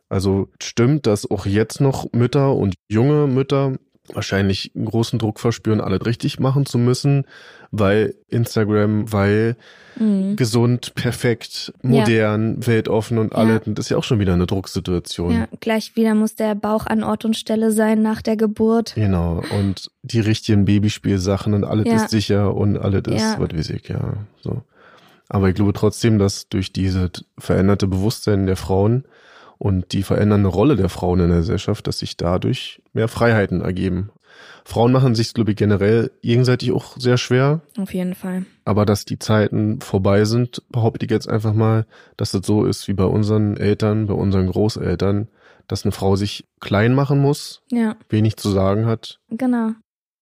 [0.09, 3.73] Also stimmt, dass auch jetzt noch Mütter und junge Mütter
[4.13, 7.25] wahrscheinlich einen großen Druck verspüren, alles richtig machen zu müssen,
[7.71, 9.55] weil Instagram, weil
[9.97, 10.35] mhm.
[10.35, 13.37] gesund, perfekt, modern, weltoffen und Ja.
[13.39, 13.67] alles.
[13.67, 15.33] Und das ist ja auch schon wieder eine Drucksituation.
[15.33, 18.93] ja, gleich wieder muss der Bauch an Ort und Stelle sein nach der Geburt.
[18.95, 19.43] Genau.
[19.59, 21.95] Und die richtigen Babyspielsachen und alles Ja.
[21.95, 23.35] ist sicher und alles ist, Ja.
[23.39, 24.13] was weiß ich, ja.
[24.41, 24.63] So.
[25.27, 29.03] Aber ich glaube trotzdem, dass durch diese veränderte Bewusstsein der Frauen
[29.59, 34.09] und die verändernde Rolle der Frauen in der Gesellschaft, dass sich dadurch mehr Freiheiten ergeben.
[34.63, 37.61] Frauen machen sich, glaube ich, generell gegenseitig auch sehr schwer.
[37.77, 38.45] Auf jeden Fall.
[38.65, 41.85] Aber dass die Zeiten vorbei sind, behaupte ich jetzt einfach mal,
[42.17, 45.27] dass das so ist wie bei unseren Eltern, bei unseren Großeltern,
[45.67, 49.19] dass eine Frau sich klein machen muss, Ja, wenig zu sagen hat.
[49.29, 49.71] genau.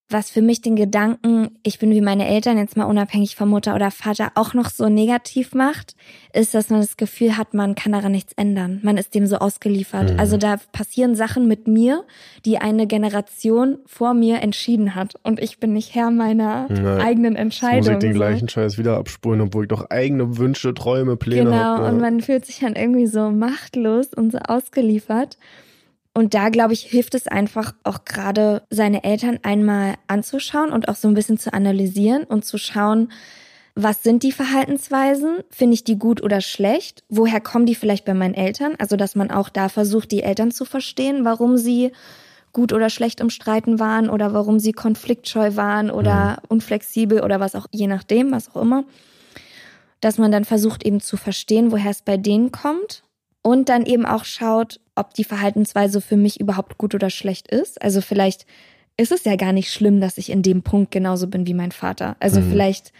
[0.09, 3.75] Was für mich den Gedanken, ich bin wie meine Eltern jetzt mal unabhängig von Mutter
[3.75, 5.97] oder Vater, auch noch so negativ macht,
[6.33, 8.79] ist, dass man das Gefühl hat, man kann daran nichts ändern.
[8.83, 10.13] Man ist dem so ausgeliefert.
[10.13, 10.19] Mhm.
[10.19, 12.05] Also da passieren Sachen mit mir,
[12.45, 15.15] die eine Generation vor mir entschieden hat.
[15.23, 16.97] Und ich bin nicht Herr meiner Ja.
[16.99, 17.79] eigenen Jetzt Entscheidung.
[17.79, 18.17] muss ich den so.
[18.19, 21.85] gleichen Scheiß wieder abspulen, obwohl ich doch eigene Wünsche, Träume, Pläne Genau, habe.
[21.89, 25.37] und man fühlt sich dann irgendwie so machtlos und so ausgeliefert.
[26.17, 30.95] Und da, glaube ich, hilft es einfach auch gerade, seine Eltern einmal anzuschauen und auch
[30.95, 33.11] so ein bisschen zu analysieren und zu schauen,
[33.75, 35.41] was sind die Verhaltensweisen?
[35.51, 37.03] Finde ich die gut oder schlecht?
[37.07, 38.73] Woher kommen die vielleicht bei meinen Eltern?
[38.79, 41.91] Also, dass man auch da versucht, die Eltern zu verstehen, warum sie
[42.51, 47.53] gut oder schlecht im Streiten waren oder warum sie konfliktscheu waren oder unflexibel oder was
[47.53, 48.85] auch, je nachdem, was auch immer
[49.99, 53.03] dass man dann versucht eben zu verstehen, woher es bei denen kommt
[53.47, 57.81] und dann eben auch schaut, ob die Verhaltensweise für mich überhaupt gut oder schlecht ist.
[57.81, 58.45] Also vielleicht
[58.97, 61.71] ist es ja gar nicht schlimm, dass ich in dem Punkt genauso bin wie mein
[61.71, 62.17] Vater.
[62.19, 62.49] Also Mhm.
[62.49, 62.91] vielleicht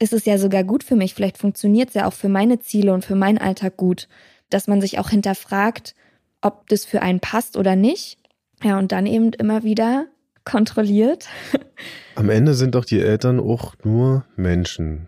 [0.00, 2.92] ist es ja sogar gut für mich, vielleicht funktioniert es ja auch für meine Ziele
[2.92, 4.08] und für meinen Alltag gut,
[4.50, 5.94] dass man sich auch hinterfragt,
[6.40, 8.18] ob das für einen passt oder nicht.
[8.64, 10.06] Ja, und dann eben immer wieder
[10.44, 11.28] kontrolliert.
[12.16, 15.06] Am Ende sind doch die Eltern auch nur Menschen.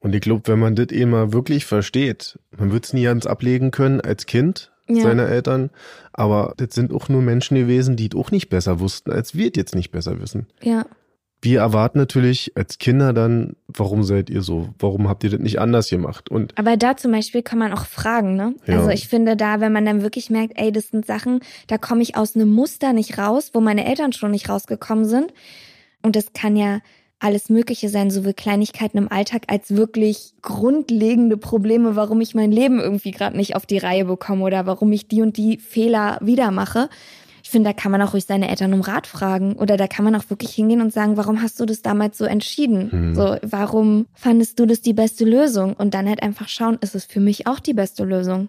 [0.00, 3.26] Und ich glaube, wenn man das eh mal wirklich versteht, man wird es nie ganz
[3.26, 5.02] ablegen können als Kind Ja.
[5.02, 5.70] seiner Eltern,
[6.12, 9.46] aber das sind auch nur Menschen gewesen, die es auch nicht besser wussten, als wir
[9.48, 10.46] es jetzt nicht besser wissen.
[10.62, 10.84] Ja,
[11.42, 14.74] Wir erwarten natürlich als Kinder dann, warum seid ihr so?
[14.78, 16.30] Warum habt ihr das nicht anders gemacht?
[16.30, 18.54] Und Aber da zum Beispiel kann man auch fragen, ne?
[18.66, 18.78] Ja.
[18.78, 22.02] Also ich finde da, wenn man dann wirklich merkt, ey, das sind Sachen, da komme
[22.02, 25.32] ich aus einem Muster nicht raus, wo meine Eltern schon nicht rausgekommen sind.
[26.02, 26.80] Und das kann ja
[27.20, 32.80] alles Mögliche sein, sowohl Kleinigkeiten im Alltag als wirklich grundlegende Probleme, warum ich mein Leben
[32.80, 36.50] irgendwie gerade nicht auf die Reihe bekomme oder warum ich die und die Fehler wieder
[36.50, 36.88] mache.
[37.42, 40.04] Ich finde, da kann man auch ruhig seine Eltern um Rat fragen oder da kann
[40.04, 42.90] man auch wirklich hingehen und sagen, warum hast du das damals so entschieden?
[42.90, 43.14] Hm.
[43.14, 45.74] So, warum fandest du das die beste Lösung?
[45.74, 48.48] Und dann halt einfach schauen, ist es für mich auch die beste Lösung?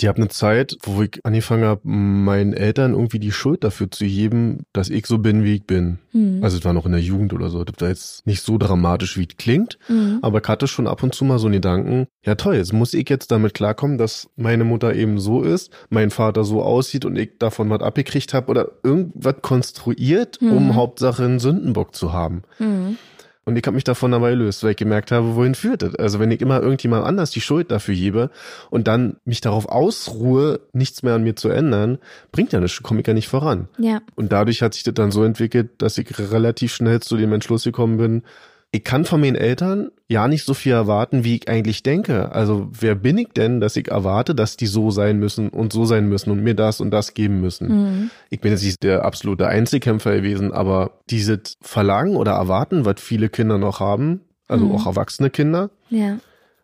[0.00, 4.04] Ich habe eine Zeit, wo ich angefangen habe, meinen Eltern irgendwie die Schuld dafür zu
[4.04, 5.98] geben, dass ich so bin, wie ich bin.
[6.12, 6.40] Hm.
[6.42, 7.64] Also es war noch in der Jugend oder so.
[7.64, 9.78] Das war jetzt nicht so dramatisch, wie es klingt.
[9.86, 10.18] Hm.
[10.22, 12.94] Aber ich hatte schon ab und zu mal so einen Gedanken, ja toll, jetzt muss
[12.94, 17.16] ich jetzt damit klarkommen, dass meine Mutter eben so ist, mein Vater so aussieht und
[17.16, 20.74] ich davon was abgekriegt habe oder irgendwas konstruiert, um Mhm.
[20.74, 22.42] Hauptsache einen Sündenbock zu haben.
[22.58, 22.96] Hm.
[23.44, 25.96] Und ich habe mich davon dabei gelöst, weil ich gemerkt habe, wohin führt das?
[25.96, 28.30] Also wenn ich immer irgendjemand anders die Schuld dafür gebe
[28.70, 31.98] und dann mich darauf ausruhe, nichts mehr an mir zu ändern,
[32.30, 33.68] bringt ja nichts, komme ich ja nicht voran.
[33.78, 37.32] Ja, Und dadurch hat sich das dann so entwickelt, dass ich relativ schnell zu dem
[37.32, 38.22] Entschluss gekommen bin,
[38.74, 42.32] ich kann von meinen Eltern ja nicht so viel erwarten, wie ich eigentlich denke.
[42.32, 45.84] Also wer bin ich denn, dass ich erwarte, dass die so sein müssen und so
[45.84, 47.68] sein müssen und mir das und das geben müssen?
[47.68, 48.10] hm.
[48.30, 53.28] Ich bin jetzt nicht der absolute Einzelkämpfer gewesen, aber dieses Verlangen oder Erwarten, was viele
[53.28, 54.72] Kinder noch haben, also Mhm.
[54.72, 56.16] auch erwachsene Kinder, ja.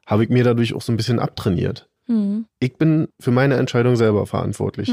[0.07, 1.89] habe ich mir dadurch auch so ein bisschen abtrainiert.
[2.07, 2.47] Hm.
[2.59, 4.91] Ich bin für meine Entscheidung selber verantwortlich.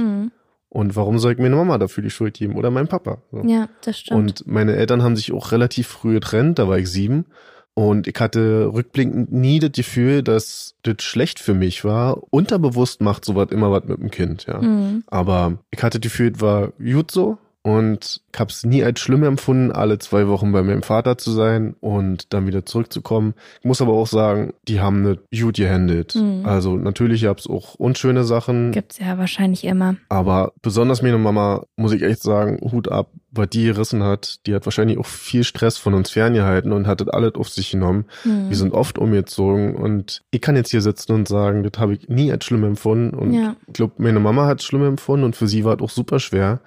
[0.75, 3.19] Und warum soll ich mir eine Mama dafür die Schuld geben oder mein Papa?
[3.31, 3.41] So.
[3.45, 4.19] Ja, das stimmt.
[4.19, 7.27] Und meine Eltern haben sich auch relativ früh getrennt, da war ich sieben.
[7.75, 12.21] Und ich hatte rückblickend nie das Gefühl, dass das schlecht für mich war.
[12.29, 14.59] Unterbewusst macht sowas immer was mit dem Kind, ja.
[14.59, 15.05] Hm.
[15.07, 17.37] Aber ich hatte das Gefühl, es war gut so.
[17.65, 21.31] Und ich habe es nie als schlimm empfunden, alle zwei Wochen bei meinem Vater zu
[21.31, 23.33] sein und dann wieder zurückzukommen.
[23.59, 26.13] Ich muss aber auch sagen, die haben nicht gut gehandelt.
[26.13, 26.45] Mhm.
[26.45, 29.95] Also natürlich gab es auch unschöne Sachen, Gibt's ja wahrscheinlich immer.
[30.09, 34.45] aber besonders meine Mama, muss ich echt sagen, Hut ab, was die gerissen hat.
[34.45, 37.71] Die hat wahrscheinlich auch viel Stress von uns ferngehalten und hat das alles auf sich
[37.71, 38.05] genommen.
[38.21, 38.47] Hm.
[38.49, 42.07] Wir sind oft umgezogen und ich kann jetzt hier sitzen und sagen, das habe ich
[42.09, 43.17] nie als schlimm empfunden.
[43.17, 43.55] Und Ja.
[43.65, 46.19] ich glaube, meine Mama hat es schlimm empfunden und für sie war es auch super
[46.19, 46.59] schwer.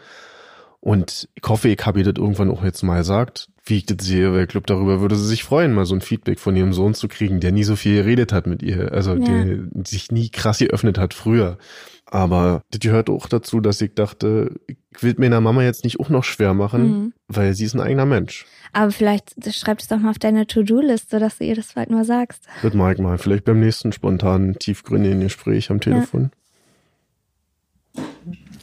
[0.89, 4.07] Und ich hoffe, ich habe ihr das irgendwann auch jetzt mal gesagt, wie ich das
[4.07, 6.73] sehe, weil ich glaube, darüber würde sie sich freuen, mal so ein Feedback von ihrem
[6.73, 9.19] Sohn zu kriegen, der nie so viel geredet hat mit ihr, also Ja.
[9.45, 11.59] der sich nie krass geöffnet hat früher.
[12.07, 16.09] Aber das gehört auch dazu, dass ich dachte, ich will meiner Mama jetzt nicht auch
[16.09, 17.13] noch schwer machen, Mhm.
[17.29, 18.47] weil sie ist ein eigener Mensch.
[18.73, 22.07] Aber vielleicht schreib es doch mal auf deine To-Do-Liste, dass du ihr das bald mal
[22.07, 22.45] sagst.
[22.63, 23.19] Das mag ich mal.
[23.19, 26.31] Vielleicht beim nächsten spontanen, tiefgründigen Gespräch am Telefon.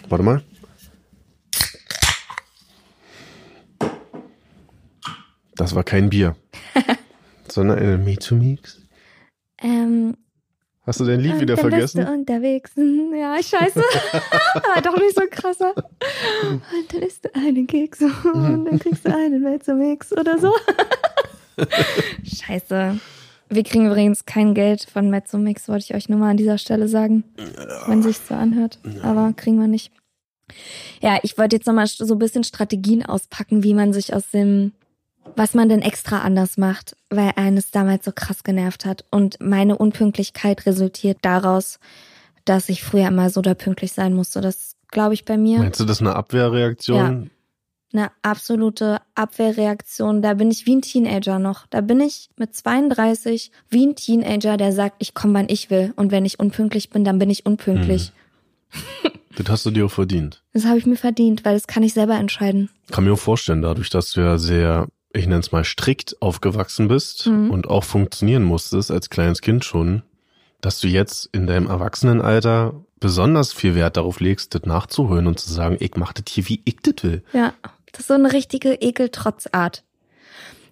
[0.09, 0.41] Warte mal.
[5.55, 6.35] Das war kein Bier,
[7.47, 8.81] sondern eine Me to Mix.
[9.61, 10.17] Ähm,
[10.83, 11.97] Hast du dein Lied wieder dann vergessen?
[11.99, 12.71] Bist du unterwegs.
[13.15, 13.81] Ja, scheiße.
[14.83, 15.73] Doch nicht so krasser.
[16.43, 20.51] Und dann isst du einen Keks und dann kriegst du einen Melzermix oder so.
[22.23, 22.99] scheiße.
[23.49, 26.87] Wir kriegen übrigens kein Geld von Mezzomix, wollte ich euch nur mal an dieser Stelle
[26.87, 27.23] sagen,
[27.87, 28.79] wenn sich so anhört.
[29.01, 29.91] Aber kriegen wir nicht.
[31.01, 34.73] Ja, ich wollte jetzt nochmal so ein bisschen Strategien auspacken, wie man sich aus dem,
[35.35, 39.05] was man denn extra anders macht, weil eines damals so krass genervt hat.
[39.11, 41.79] Und meine Unpünktlichkeit resultiert daraus,
[42.45, 44.41] dass ich früher immer so da pünktlich sein musste.
[44.41, 45.59] Das glaube ich bei mir.
[45.59, 47.31] Meinst du das eine Abwehrreaktion?
[47.93, 50.21] Eine absolute Abwehrreaktion.
[50.21, 51.65] Da bin ich wie ein Teenager noch.
[51.67, 55.93] Da bin ich mit 32 wie ein Teenager, der sagt, ich komme, wann ich will.
[55.95, 58.11] Und wenn ich unpünktlich bin, dann bin ich unpünktlich.
[59.37, 60.43] Das hast du dir auch verdient.
[60.53, 62.69] Das habe ich mir verdient, weil das kann ich selber entscheiden.
[62.91, 66.87] Kann mir auch vorstellen, dadurch, dass du ja sehr, ich nenne es mal strikt aufgewachsen
[66.87, 67.49] bist Mhm.
[67.51, 70.03] und auch funktionieren musstest als kleines Kind schon,
[70.61, 75.51] dass du jetzt in deinem Erwachsenenalter besonders viel Wert darauf legst, das nachzuholen und zu
[75.51, 77.23] sagen, ich mach das hier, wie ich das will.
[77.33, 77.53] Ja,
[77.91, 79.83] das ist so eine richtige Ekeltrotzart.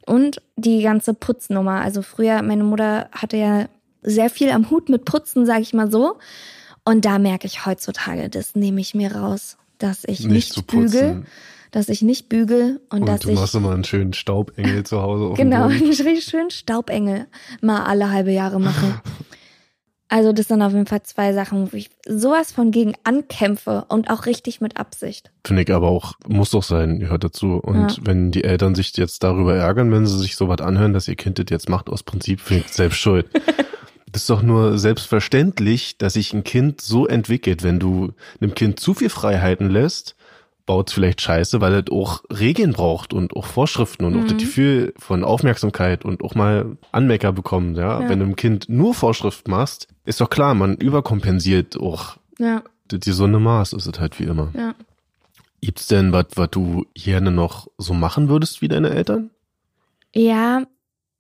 [0.06, 1.82] Und die ganze Putznummer.
[1.82, 3.68] Also früher, meine Mutter hatte ja
[4.02, 6.18] sehr viel am Hut mit Putzen, sage ich mal so.
[6.84, 10.90] Und da merke ich heutzutage, das nehme ich mir raus, dass ich nicht, putzen.
[10.92, 11.26] bügel,
[11.74, 15.02] dass ich nicht bügel und, Und, dass du ich machst immer einen schönen Staubengel zu
[15.02, 17.26] Hause genau einen schönen Staubengel
[17.62, 19.02] mal alle halbe Jahre mache.
[20.10, 24.12] Also das sind auf jeden Fall zwei Sachen, wo ich sowas von gegen ankämpfe und
[24.12, 25.32] auch richtig mit Absicht.
[25.44, 27.56] Finde ich aber auch, muss doch sein, gehört dazu.
[27.56, 28.04] Und Ja.
[28.06, 31.40] wenn die Eltern sich jetzt darüber ärgern, wenn sie sich sowas anhören, dass ihr Kind
[31.40, 33.26] das jetzt macht, aus Prinzip, finde ich selbst schuld.
[34.12, 37.64] Das ist doch nur selbstverständlich, dass sich ein Kind so entwickelt.
[37.64, 40.16] Wenn du einem Kind zu viel Freiheiten lässt,
[40.66, 44.28] baut es vielleicht Scheiße, weil es auch Regeln braucht und auch Vorschriften und auch Mhm.
[44.30, 47.78] das Gefühl von Aufmerksamkeit und auch mal Anmecker bekommt.
[47.78, 48.02] Ja?
[48.02, 48.10] Ja.
[48.10, 52.18] Wenn du einem Kind nur Vorschrift machst, ist doch klar, man überkompensiert auch.
[52.40, 54.52] Ja, Das gesunde Maß ist es halt wie immer.
[54.56, 54.74] ja.
[55.62, 59.30] Gibt's denn was, was du gerne noch so machen würdest wie deine Eltern?
[60.14, 60.64] Ja,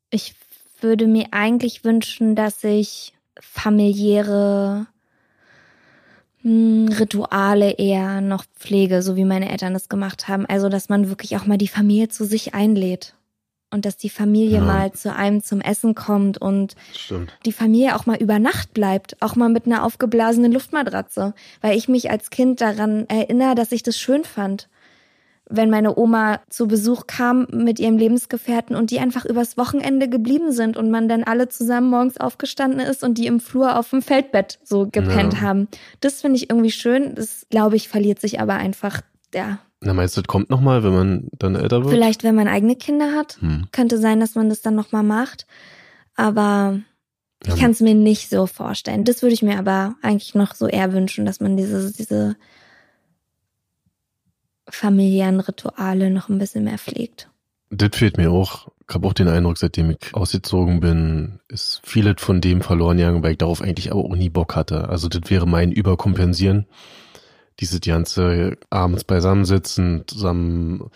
[0.10, 0.36] ich
[0.82, 4.86] würde mir eigentlich wünschen, dass ich familiäre
[6.45, 10.45] Rituale eher noch pflege, so wie meine Eltern das gemacht haben.
[10.45, 13.15] Also, dass man wirklich auch mal die Familie zu sich einlädt.
[13.71, 14.63] Und dass die Familie Ja.
[14.63, 17.34] mal zu einem zum Essen kommt und Stimmt.
[17.43, 21.88] die Familie auch mal über Nacht bleibt, auch mal mit einer aufgeblasenen Luftmatratze, weil ich
[21.88, 24.69] mich als Kind daran erinnere, dass ich das schön fand,
[25.55, 30.51] wenn meine Oma zu Besuch kam mit ihrem Lebensgefährten und die einfach übers Wochenende geblieben
[30.51, 34.01] sind und man dann alle zusammen morgens aufgestanden ist und die im Flur auf dem
[34.01, 35.41] Feldbett so gepennt Ja.
[35.41, 35.67] haben.
[36.01, 37.13] Das finde ich irgendwie schön.
[37.15, 39.01] Das glaube ich verliert sich aber einfach,
[39.33, 39.59] ja.
[39.81, 41.93] Na, meinst du, das kommt nochmal, wenn man dann älter wird?
[41.93, 43.67] Vielleicht, wenn man eigene Kinder hat, Hm.
[43.71, 45.45] könnte sein, dass man das dann nochmal macht.
[46.15, 46.79] Aber
[47.45, 49.03] ich kann es mir nicht so vorstellen.
[49.03, 52.35] Das würde ich mir aber eigentlich noch so eher wünschen, dass man diese, diese
[54.69, 57.30] familiären Rituale noch ein bisschen mehr pflegt.
[57.69, 58.67] Das fehlt mir auch.
[58.88, 63.23] Ich habe auch den Eindruck, seitdem ich ausgezogen bin, ist vieles von dem verloren gegangen,
[63.23, 64.89] weil ich darauf eigentlich aber auch nie Bock hatte.
[64.89, 66.67] Also das wäre mein Überkompensieren.
[67.60, 70.89] Dieses ganze abends beisammensitzen, zusammen,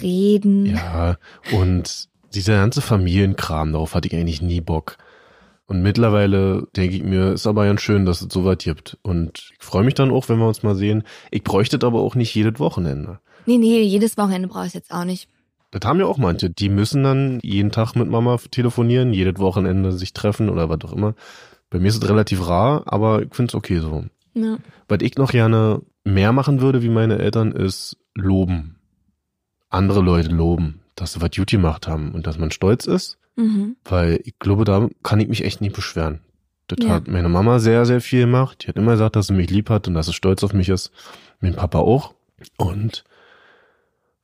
[0.00, 0.66] Reden.
[0.66, 1.16] ja,
[1.52, 4.96] und dieser ganze Familienkram, darauf hatte ich eigentlich nie Bock.
[5.66, 8.98] Und mittlerweile denke ich mir, ist aber ganz schön, dass es so was gibt.
[9.02, 11.04] Und ich freue mich dann auch, wenn wir uns mal sehen.
[11.30, 13.18] Ich bräuchte aber auch nicht jedes Wochenende.
[13.46, 15.28] Nee, nee, jedes Wochenende brauche ich jetzt auch nicht.
[15.70, 16.50] Das haben ja auch manche.
[16.50, 20.92] Die müssen dann jeden Tag mit Mama telefonieren, jedes Wochenende sich treffen oder was auch
[20.92, 21.14] immer.
[21.70, 24.04] Bei mir ist es relativ rar, aber ich finde es okay so.
[24.34, 24.58] Ja.
[24.86, 28.76] Was ich noch gerne mehr machen würde, wie meine Eltern, ist loben.
[29.70, 33.76] Andere Leute loben, dass sie was gut gemacht haben und dass man stolz ist, Mhm.
[33.84, 36.20] weil ich glaube, da kann ich mich echt nicht beschweren.
[36.68, 36.90] Das Ja.
[36.94, 38.62] hat meine Mama sehr, sehr viel gemacht.
[38.64, 40.68] Die hat immer gesagt, dass sie mich lieb hat und dass sie stolz auf mich
[40.68, 40.90] ist.
[41.40, 42.14] Mein Papa auch.
[42.56, 43.04] Und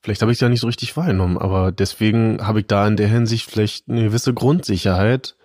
[0.00, 3.08] vielleicht habe ich da nicht so richtig wahrgenommen, aber deswegen habe ich da in der
[3.08, 5.36] Hinsicht vielleicht eine gewisse Grundsicherheit,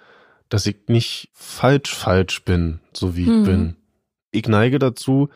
[0.49, 3.39] dass ich nicht falsch falsch bin, so wie Mhm.
[3.41, 3.75] ich bin.
[4.31, 5.29] Ich neige dazu,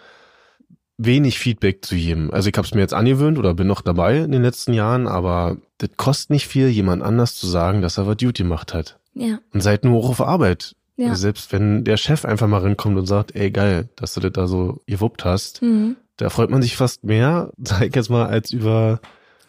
[1.01, 2.29] wenig Feedback zu geben.
[2.31, 5.07] Also ich habe es mir jetzt angewöhnt oder bin noch dabei in den letzten Jahren,
[5.07, 8.99] aber das kostet nicht viel, jemand anders zu sagen, dass er was gut gemacht hat.
[9.13, 9.39] Ja.
[9.53, 10.75] Und seid nur auch auf Arbeit.
[10.97, 11.15] Ja.
[11.15, 14.47] Selbst wenn der Chef einfach mal reinkommt und sagt, ey geil, dass du das da
[14.47, 15.95] so gewuppt hast, Mhm.
[16.17, 18.99] da freut man sich fast mehr, sag ich jetzt mal, als über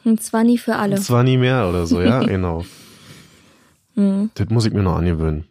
[0.05, 0.97] Und zwar nie für alle.
[1.01, 2.65] zwar nie mehr oder so, ja, genau.
[3.97, 4.31] Mhm.
[4.35, 5.47] Das muss ich mir noch angewöhnen.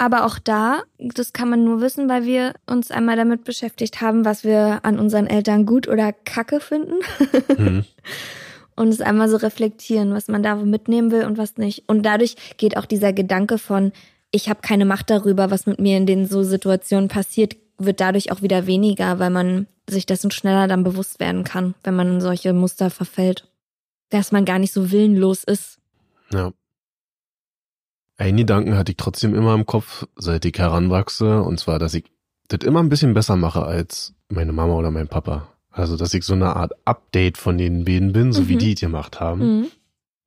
[0.00, 4.24] Aber auch da, das kann man nur wissen, weil wir uns einmal damit beschäftigt haben,
[4.24, 7.00] was wir an unseren Eltern gut oder kacke finden.
[7.58, 7.84] Mhm.
[8.76, 11.86] und es einmal so reflektieren, was man da mitnehmen will und was nicht.
[11.86, 13.92] Und dadurch geht auch dieser Gedanke von,
[14.30, 18.32] ich habe keine Macht darüber, was mit mir in den so Situationen passiert, wird dadurch
[18.32, 22.20] auch wieder weniger, weil man sich dessen schneller dann bewusst werden kann, wenn man in
[22.22, 23.52] solche Muster verfällt.
[24.08, 25.78] Dass man gar nicht so willenlos ist.
[26.32, 26.52] Ja.
[28.20, 32.04] Einen Gedanken hatte ich trotzdem immer im Kopf, seit ich heranwachse, und zwar, dass ich
[32.48, 35.48] das immer ein bisschen besser mache als meine Mama oder mein Papa.
[35.70, 38.48] Also, dass ich so eine Art Update von den beiden bin, so Mhm.
[38.48, 39.60] wie die es gemacht haben.
[39.60, 39.66] Mhm.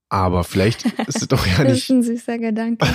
[0.09, 2.87] Aber vielleicht ist es doch ja Das ist nicht, ein süßer Gedanke.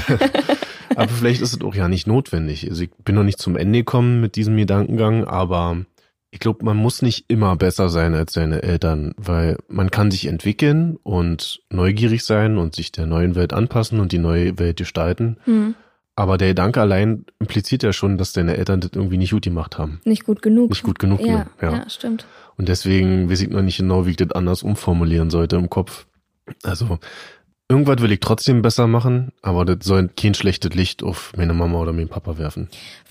[0.97, 2.69] aber vielleicht ist es auch ja nicht notwendig.
[2.69, 5.85] Also ich bin noch nicht zum Ende gekommen mit diesem Gedankengang, aber
[6.31, 10.27] ich glaube, man muss nicht immer besser sein als seine Eltern, weil man kann sich
[10.27, 15.39] entwickeln und neugierig sein und sich der neuen Welt anpassen und die neue Welt gestalten.
[15.45, 15.75] Hm.
[16.17, 19.79] Aber der Gedanke allein impliziert ja schon, dass deine Eltern das irgendwie nicht gut gemacht
[19.79, 20.01] haben.
[20.05, 20.71] Nicht gut genug.
[20.71, 21.21] Nicht gut genug.
[21.21, 21.73] Ja, ja.
[21.73, 21.89] ja.
[21.89, 22.27] stimmt.
[22.57, 26.07] Und deswegen weiß ich noch nicht genau, wie ich das anders umformulieren sollte im Kopf.
[26.65, 26.99] Also,
[27.69, 31.79] irgendwas will ich trotzdem besser machen, aber das soll kein schlechtes Licht auf meine Mama
[31.79, 32.69] oder meinen Papa werfen.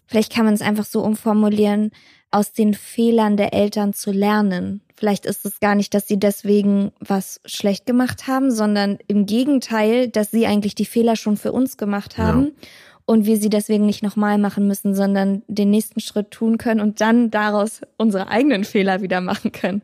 [0.08, 1.92] Vielleicht kann man es einfach so umformulieren,
[2.32, 4.82] aus den Fehlern der Eltern zu lernen.
[4.96, 10.08] Vielleicht ist es gar nicht, dass sie deswegen was schlecht gemacht haben, sondern im Gegenteil,
[10.08, 12.46] dass sie eigentlich die Fehler schon für uns gemacht haben.
[12.46, 12.68] Ja.
[13.06, 17.00] Und wir sie deswegen nicht nochmal machen müssen, sondern den nächsten Schritt tun können und
[17.00, 19.82] dann daraus unsere eigenen Fehler wieder machen können.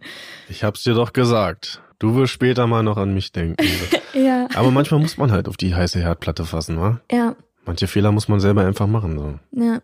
[0.49, 1.81] Ich hab's dir doch gesagt.
[1.99, 3.65] Du wirst später mal noch an mich denken.
[4.13, 7.01] Ja, aber manchmal muss man halt auf die heiße Herdplatte fassen, wa?
[7.11, 7.35] ja.
[7.65, 9.39] Manche Fehler muss man selber einfach machen, so.
[9.59, 9.81] Ja.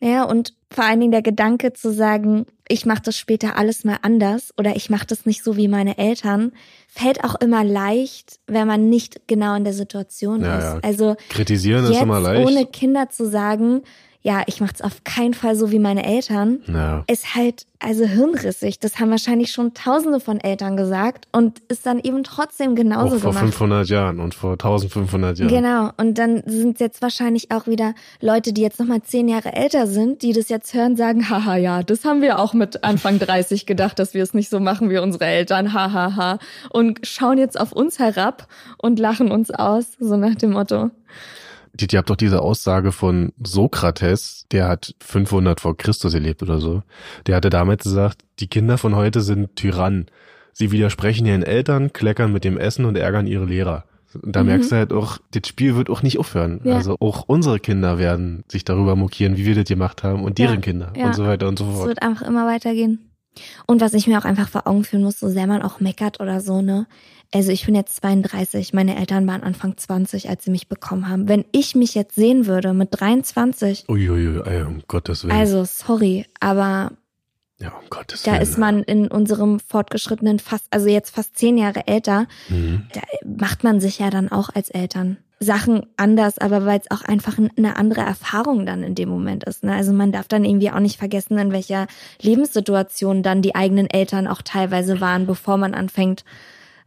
[0.00, 3.98] Naja, und vor allen Dingen der Gedanke zu sagen, ich mache das später alles mal
[4.02, 6.52] anders oder ich mache das nicht so wie meine Eltern,
[6.88, 10.64] fällt auch immer leicht, wenn man nicht genau in der Situation Ja, ist.
[10.64, 10.78] ja.
[10.82, 12.46] Also Kritisieren ist immer leicht.
[12.48, 13.82] ohne Kinder zu sagen,
[14.22, 17.04] ja, ich mache es auf keinen Fall so wie meine Eltern, ja.
[17.06, 18.78] ist halt also hirnrissig.
[18.78, 23.20] Das haben wahrscheinlich schon Tausende von Eltern gesagt und ist dann eben trotzdem genauso Auch
[23.20, 23.44] vor gemacht.
[23.44, 25.48] 500 Jahren und vor 1500 Jahren.
[25.48, 25.90] Genau.
[25.96, 30.20] Und dann sind jetzt wahrscheinlich auch wieder Leute, die jetzt nochmal zehn Jahre älter sind,
[30.20, 33.98] die das jetzt hören, sagen, haha, ja, das haben wir auch mit Anfang 30 gedacht,
[33.98, 35.90] dass wir es nicht so machen wie unsere Eltern, hahaha.
[35.90, 36.38] Ha, ha.
[36.68, 38.46] Und schauen jetzt auf uns herab
[38.76, 40.90] und lachen uns aus, so nach dem Motto.
[41.78, 46.82] Ihr habt doch diese Aussage von Sokrates, der hat 500 vor Christus gelebt oder so.
[47.26, 50.06] Der hatte damals gesagt, die Kinder von heute sind Tyrannen.
[50.52, 53.84] Sie widersprechen ihren Eltern, kleckern mit dem Essen und ärgern ihre Lehrer.
[54.20, 54.48] Und da Mhm.
[54.48, 56.60] merkst du halt auch, das Spiel wird auch nicht aufhören.
[56.64, 56.74] Ja.
[56.74, 60.56] Also auch unsere Kinder werden sich darüber mokieren, wie wir das gemacht haben und deren
[60.56, 61.06] Ja, Kinder ja.
[61.06, 61.86] und so weiter und so Es fort.
[61.88, 63.09] wird einfach immer weitergehen.
[63.66, 66.20] Und was ich mir auch einfach vor Augen führen muss, so sehr man auch meckert
[66.20, 66.86] oder so, ne?
[67.32, 71.28] Also ich bin jetzt 32, meine Eltern waren Anfang 20, als sie mich bekommen haben.
[71.28, 75.36] Wenn ich mich jetzt sehen würde mit 23, Uiuiui, ey, um Gottes Willen.
[75.36, 76.90] also sorry, aber
[77.60, 78.42] ja, um Gottes Da Willen.
[78.42, 82.86] ist man in unserem fortgeschrittenen fast, also jetzt fast zehn Jahre älter, Mhm.
[82.94, 87.00] da macht man sich ja dann auch als Eltern Sachen anders, aber weil es auch
[87.02, 89.64] einfach ein- eine andere Erfahrung dann in dem Moment ist.
[89.64, 89.74] Ne?
[89.74, 91.86] Also man darf dann irgendwie auch nicht vergessen, in welcher
[92.20, 96.24] Lebenssituation dann die eigenen Eltern auch teilweise waren, bevor man anfängt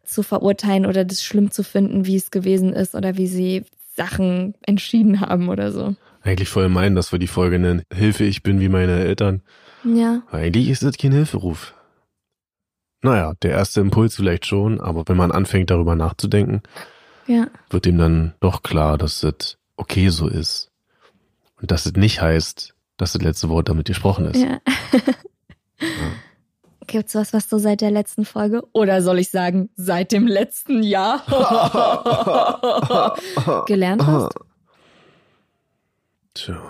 [0.03, 3.63] zu verurteilen oder das schlimm zu finden, wie es gewesen ist oder wie sie
[3.95, 5.95] Sachen entschieden haben oder so.
[6.24, 7.84] Eigentlich voll meinen, dass wir die Folge nennen.
[7.93, 9.41] Hilfe, ich bin wie meine Eltern.
[9.84, 11.73] Ja, Eigentlich ist das kein Hilferuf.
[13.01, 16.61] Naja, der erste Impuls vielleicht schon, aber wenn man anfängt darüber nachzudenken,
[17.27, 20.71] ja, wird ihm dann doch klar, dass das okay so ist.
[21.61, 24.41] Und dass es nicht heißt, dass das letzte Wort damit gesprochen ist.
[24.41, 24.59] ja.
[26.88, 30.84] Gibt's was, was du seit der letzten Folge oder soll ich sagen seit dem letzten
[30.84, 31.23] Jahr
[33.67, 34.34] gelernt hast?
[36.34, 36.61] Tja.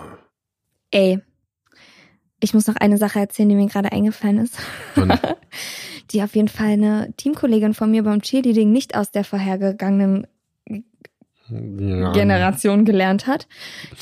[0.90, 1.20] Ey,
[2.44, 4.58] ich muss noch eine Sache erzählen, die mir gerade eingefallen ist,
[6.10, 10.26] die auf jeden Fall eine Teamkollegin von mir beim Cheerleading nicht aus der vorhergegangenen
[11.48, 13.48] ja, Generation gelernt hat.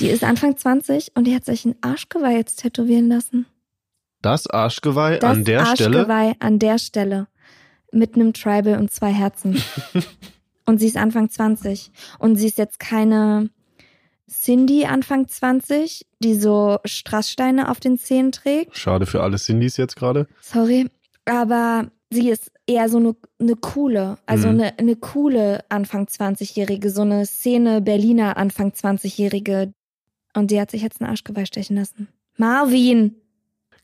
[0.00, 3.46] Die ist Anfang 20 und die hat sich ein Arschgeweih jetzt tätowieren lassen.
[4.22, 5.98] Das Arschgeweih Das an der Stelle.
[5.98, 7.28] Arschgeweih an der Stelle.
[7.92, 9.62] Mit einem Tribal und zwei Herzen.
[10.66, 11.92] und sie ist Anfang 20.
[12.18, 13.50] Und sie ist jetzt keine
[14.32, 18.76] Cindy Anfang 20, die so Strasssteine auf den Zähnen trägt.
[18.76, 20.26] Schade für alle Cindys jetzt gerade.
[20.40, 20.88] Sorry.
[21.26, 24.54] Aber sie ist eher so eine, eine coole, also Mhm.
[24.60, 29.72] eine, eine coole Anfang 20-Jährige, so eine Szene Berliner Anfang 20-Jährige.
[30.34, 32.08] Und die hat sich jetzt ein Arschgeweih stechen lassen.
[32.38, 33.16] Marvin,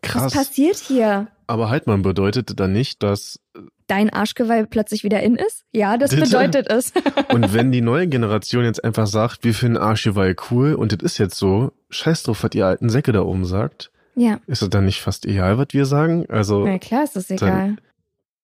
[0.03, 0.33] was Krass.
[0.33, 1.29] passiert hier?
[1.47, 3.41] Aber halt, man bedeutet dann nicht, dass
[3.87, 5.65] dein Arschgeweih plötzlich wieder in ist?
[5.73, 6.23] Ja, das Bitte?
[6.23, 6.93] bedeutet es.
[7.31, 11.19] Und wenn die neue Generation jetzt einfach sagt, wir finden Archivai cool und das ist
[11.19, 14.85] jetzt so, scheiß drauf, was ihr alten Säcke da oben sagt, ja, ist es dann
[14.85, 16.27] nicht fast egal, was wir sagen?
[16.29, 17.77] Also, na klar ist das egal.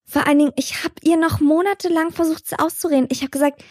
[0.07, 3.09] Vor allen Dingen, ich habe ihr noch monatelang versucht, sie auszureden.
[3.11, 3.65] Ich habe gesagt,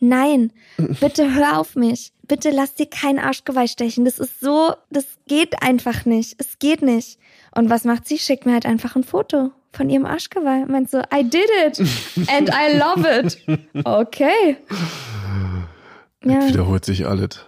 [0.00, 0.52] Nein,
[1.00, 2.12] bitte hör auf mich.
[2.26, 4.04] Bitte lass dir kein Arschgeweih stechen.
[4.04, 6.34] Das ist so, das geht einfach nicht.
[6.38, 7.18] Es geht nicht.
[7.54, 8.18] Und was macht sie?
[8.18, 10.64] Schickt mir halt einfach ein Foto von ihrem Arschgeweih.
[10.66, 11.78] Meint so, I did it
[12.28, 13.38] and I love it.
[13.84, 14.56] Okay.
[16.22, 16.46] Ja.
[16.46, 17.46] Wiederholt sich alles.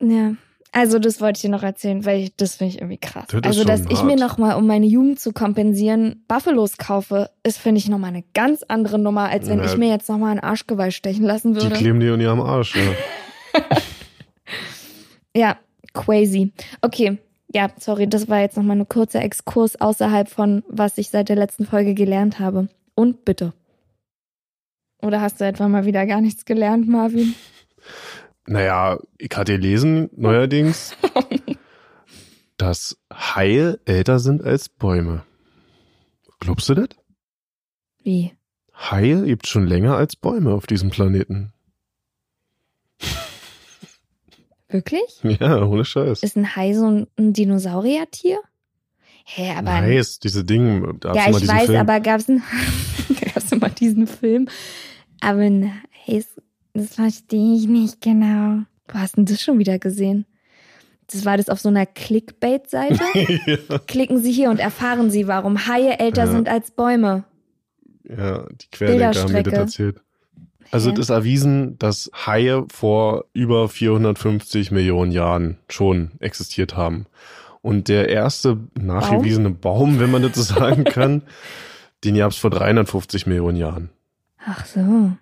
[0.00, 0.36] Ja.
[0.78, 3.24] Also das wollte ich dir noch erzählen, weil ich, das finde ich irgendwie krass.
[3.28, 4.04] Das also, dass ich hart.
[4.04, 8.62] mir nochmal, um meine Jugend zu kompensieren, Buffalos kaufe, ist, finde ich, nochmal eine ganz
[8.62, 9.64] andere Nummer, als wenn Ja.
[9.64, 11.76] ich mir jetzt nochmal ein Arschgeweih stechen lassen Die würde.
[11.76, 12.76] kleben dir in ihrem Arsch.
[12.76, 13.62] Ja.
[15.34, 15.58] Ja,
[15.92, 16.52] crazy.
[16.80, 17.18] Okay,
[17.52, 21.36] ja, sorry, das war jetzt nochmal ein kurzer Exkurs außerhalb von, was ich seit der
[21.36, 22.68] letzten Folge gelernt habe.
[22.94, 23.52] Und bitte.
[25.02, 27.34] Oder hast du etwa mal wieder gar nichts gelernt, Marvin?
[28.46, 30.96] Naja, ich hatte gelesen neuerdings,
[32.56, 35.24] dass Haie älter sind als Bäume.
[36.40, 36.88] Glaubst du das?
[38.02, 38.32] Wie?
[38.74, 41.52] Haie lebt schon länger als Bäume auf diesem Planeten.
[44.68, 45.20] Wirklich?
[45.40, 46.22] Ja, ohne Scheiß.
[46.22, 48.38] Ist ein Hai so ein, ein Dinosauriertier?
[49.24, 49.80] Hä, aber.
[49.80, 50.94] nice, diese Dinge.
[51.02, 51.80] Ja, ich weiß, Film.
[51.80, 52.42] aber gab's ein,
[53.34, 54.48] gab's immer diesen Film.
[55.20, 55.72] Aber ein
[56.06, 56.40] Hai, ist-
[56.76, 58.62] das verstehe ich nicht genau.
[58.88, 60.26] Wo hast denn das schon wieder gesehen?
[61.08, 63.00] Das war das auf so einer Clickbait-Seite.
[63.68, 66.30] ja, Klicken Sie hier und erfahren Sie, warum Haie älter Ja.
[66.30, 67.24] sind als Bäume.
[68.08, 70.00] ja, die Querdenker haben mir das erzählt.
[70.72, 77.06] Also es ist erwiesen, dass Haie vor über 450 Millionen Jahren schon existiert haben.
[77.62, 81.22] Und der erste nachgewiesene Baum, wenn man das so sagen kann,
[82.04, 83.90] den gab es vor 350 Millionen Jahren.
[84.44, 85.12] Ach so.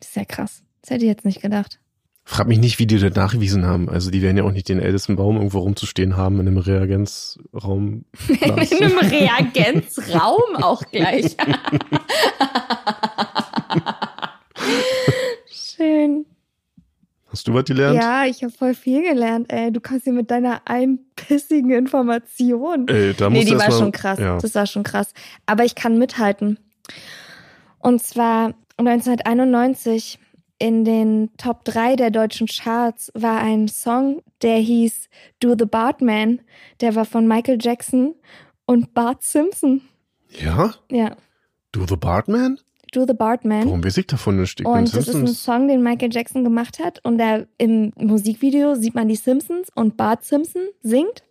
[0.00, 0.62] Das ist ja krass.
[0.82, 1.80] Das hätte ich jetzt nicht gedacht.
[2.28, 3.88] Frag mich nicht, wie die das nachgewiesen haben.
[3.88, 8.04] Also die werden ja auch nicht den ältesten Baum irgendwo rumzustehen haben in einem Reagenzraum.
[8.28, 11.36] In einem Reagenzraum auch gleich.
[15.46, 16.26] Schön.
[17.28, 17.96] Hast du was gelernt?
[18.02, 19.70] Ja, ich habe voll viel gelernt, ey.
[19.70, 22.88] Du kannst hier mit deiner einpissigen Information.
[22.88, 24.18] Ey, da nee, die war mal- schon krass.
[24.18, 24.38] Ja.
[24.38, 25.12] Das war schon krass.
[25.44, 26.58] Aber ich kann mithalten.
[27.78, 30.18] Und zwar 1991
[30.58, 35.08] in den Top 3 der deutschen Charts war ein Song, der hieß
[35.40, 36.40] Do the Bartman.
[36.80, 38.14] Der war von Michael Jackson
[38.64, 39.82] und Bart Simpson.
[40.30, 40.74] ja?
[40.90, 41.16] Ja,
[41.72, 42.58] Du the Bartman?
[42.92, 43.66] Do the Bartman.
[43.66, 44.60] Warum weiß ich davon nicht?
[44.60, 45.26] Ich Und das ist ein.
[45.26, 47.04] Song, den Michael Jackson gemacht hat.
[47.04, 51.22] Und der, im Musikvideo sieht man die Simpsons und Bart Simpson singt.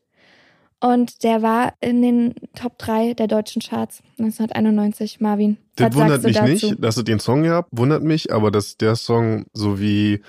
[0.82, 5.58] Und der war in den Top 3 der deutschen Charts 1991, Marvin.
[5.76, 6.52] Das wundert mich dazu?
[6.52, 10.22] nicht, dass es den Song gab, wundert mich, aber dass der Song so wie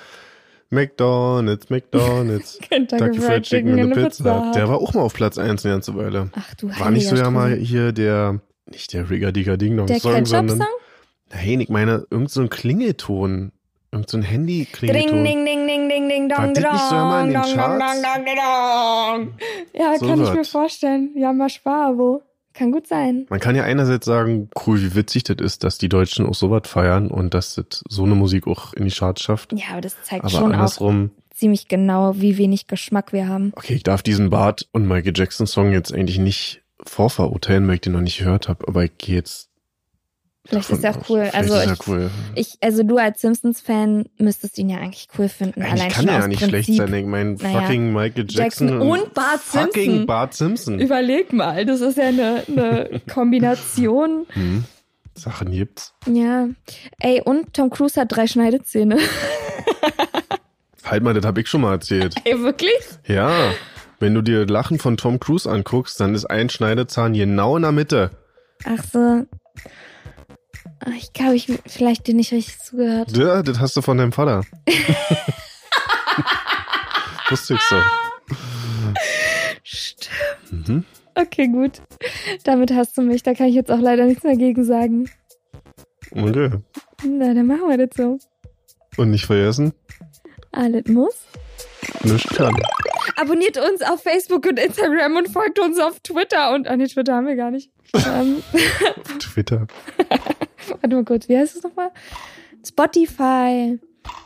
[0.71, 4.53] McDonald's, McDonald's, Kentucky Fried Chicken in a Pizza.
[4.55, 6.31] der war auch mal auf Platz 1 eine ganze Weile.
[6.35, 9.87] Ach du War nicht so ja mal hier der, nicht der Rigger Digger Ding Dong
[9.87, 10.63] Der Song, sondern,
[11.33, 13.53] nein, ich meine, irgend so ein Klingelton,
[13.93, 15.25] irgend so Handy-Klingelton.
[15.25, 15.96] ding, ding, ding, ding, ding,
[16.29, 19.35] dong, so dong, dong, dong, dong, dong, dong.
[19.75, 20.49] Ja, So kann ich mir was.
[20.49, 21.11] vorstellen.
[21.17, 22.23] Ja, mal Sparabo.
[22.55, 23.27] Kann gut sein.
[23.29, 26.63] Man kann ja einerseits sagen, cool, wie witzig das ist, dass die Deutschen auch sowas
[26.65, 29.53] feiern und dass das so eine Musik auch in die Charts schafft.
[29.53, 33.53] Ja, aber das zeigt Aber schon auch andersrum, ziemlich genau, wie wenig Geschmack wir haben.
[33.57, 37.81] okay, ich darf diesen Bart und Michael Jackson Song jetzt eigentlich nicht vorverurteilen, weil ich
[37.83, 39.51] den noch nicht gehört habe, aber ich gehe jetzt.
[40.49, 40.97] Vielleicht ist ja aus.
[41.09, 41.19] cool.
[41.21, 42.11] Vielleicht Also ist ja ich, cool.
[42.35, 45.63] Ich, also du als Simpsons-Fan müsstest ihn ja eigentlich cool finden.
[45.63, 46.65] Eigentlich allein kann schon er ja nicht Prinzip.
[46.65, 46.95] schlecht sein.
[46.95, 47.61] Ich meine, Naja.
[47.63, 50.07] fucking Michael Jackson, Jackson und Bart fucking Simpson.
[50.07, 50.79] Bart Simpson.
[50.81, 54.27] Überleg mal, das ist ja eine, eine Kombination.
[54.33, 54.65] Hm.
[55.15, 55.95] Sachen gibt's.
[56.07, 56.49] Ja.
[56.99, 58.99] Ey, und Tom Cruise hat drei Schneidezähne.
[60.85, 62.15] Halt mal, das habe ich schon mal erzählt.
[62.25, 62.73] Ey, wirklich?
[63.07, 63.51] ja.
[63.99, 67.73] Wenn du dir Lachen von Tom Cruise anguckst, dann ist ein Schneidezahn genau in der
[67.73, 68.11] Mitte.
[68.67, 69.25] Ach so.
[70.97, 73.17] Ich glaube, ich vielleicht dir nicht richtig zugehört.
[73.17, 74.43] Ja, das hast du von deinem Vater.
[77.29, 77.57] So.
[79.65, 80.69] Stimmt.
[80.69, 80.85] Mhm.
[81.17, 81.83] Okay, gut.
[82.45, 83.23] Damit hast du mich.
[83.25, 85.11] Da kann ich jetzt auch leider nichts mehr gegen sagen.
[86.13, 86.51] Okay.
[87.05, 88.19] Na, dann machen wir das so.
[88.97, 89.73] Und nicht vergessen,
[90.53, 91.15] Alles muss.
[92.05, 92.55] nichts kann.
[93.17, 96.55] Abonniert uns auf Facebook und Instagram und folgt uns auf Twitter.
[96.55, 97.71] Und, ah nee, Twitter haben wir gar nicht.
[97.95, 98.43] ähm,
[99.19, 99.67] Twitter.
[100.81, 101.91] warte mal kurz, wie heißt es nochmal?
[102.65, 103.79] Spotify,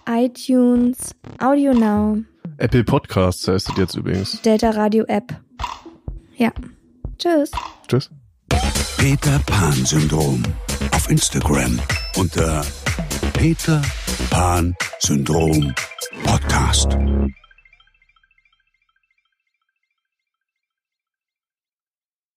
[0.09, 2.18] iTunes, Audio Now,
[2.61, 4.41] Apple Podcasts heißt das jetzt übrigens.
[4.43, 5.34] Delta Radio App.
[6.36, 6.53] Ja.
[7.18, 7.51] Tschüss.
[7.88, 8.11] Tschüss.
[8.99, 10.43] Peter Pan Syndrom
[10.93, 11.80] auf Instagram
[12.16, 12.62] unter
[13.32, 13.80] Peter
[14.30, 15.72] Pan Syndrom
[16.22, 16.99] Podcast.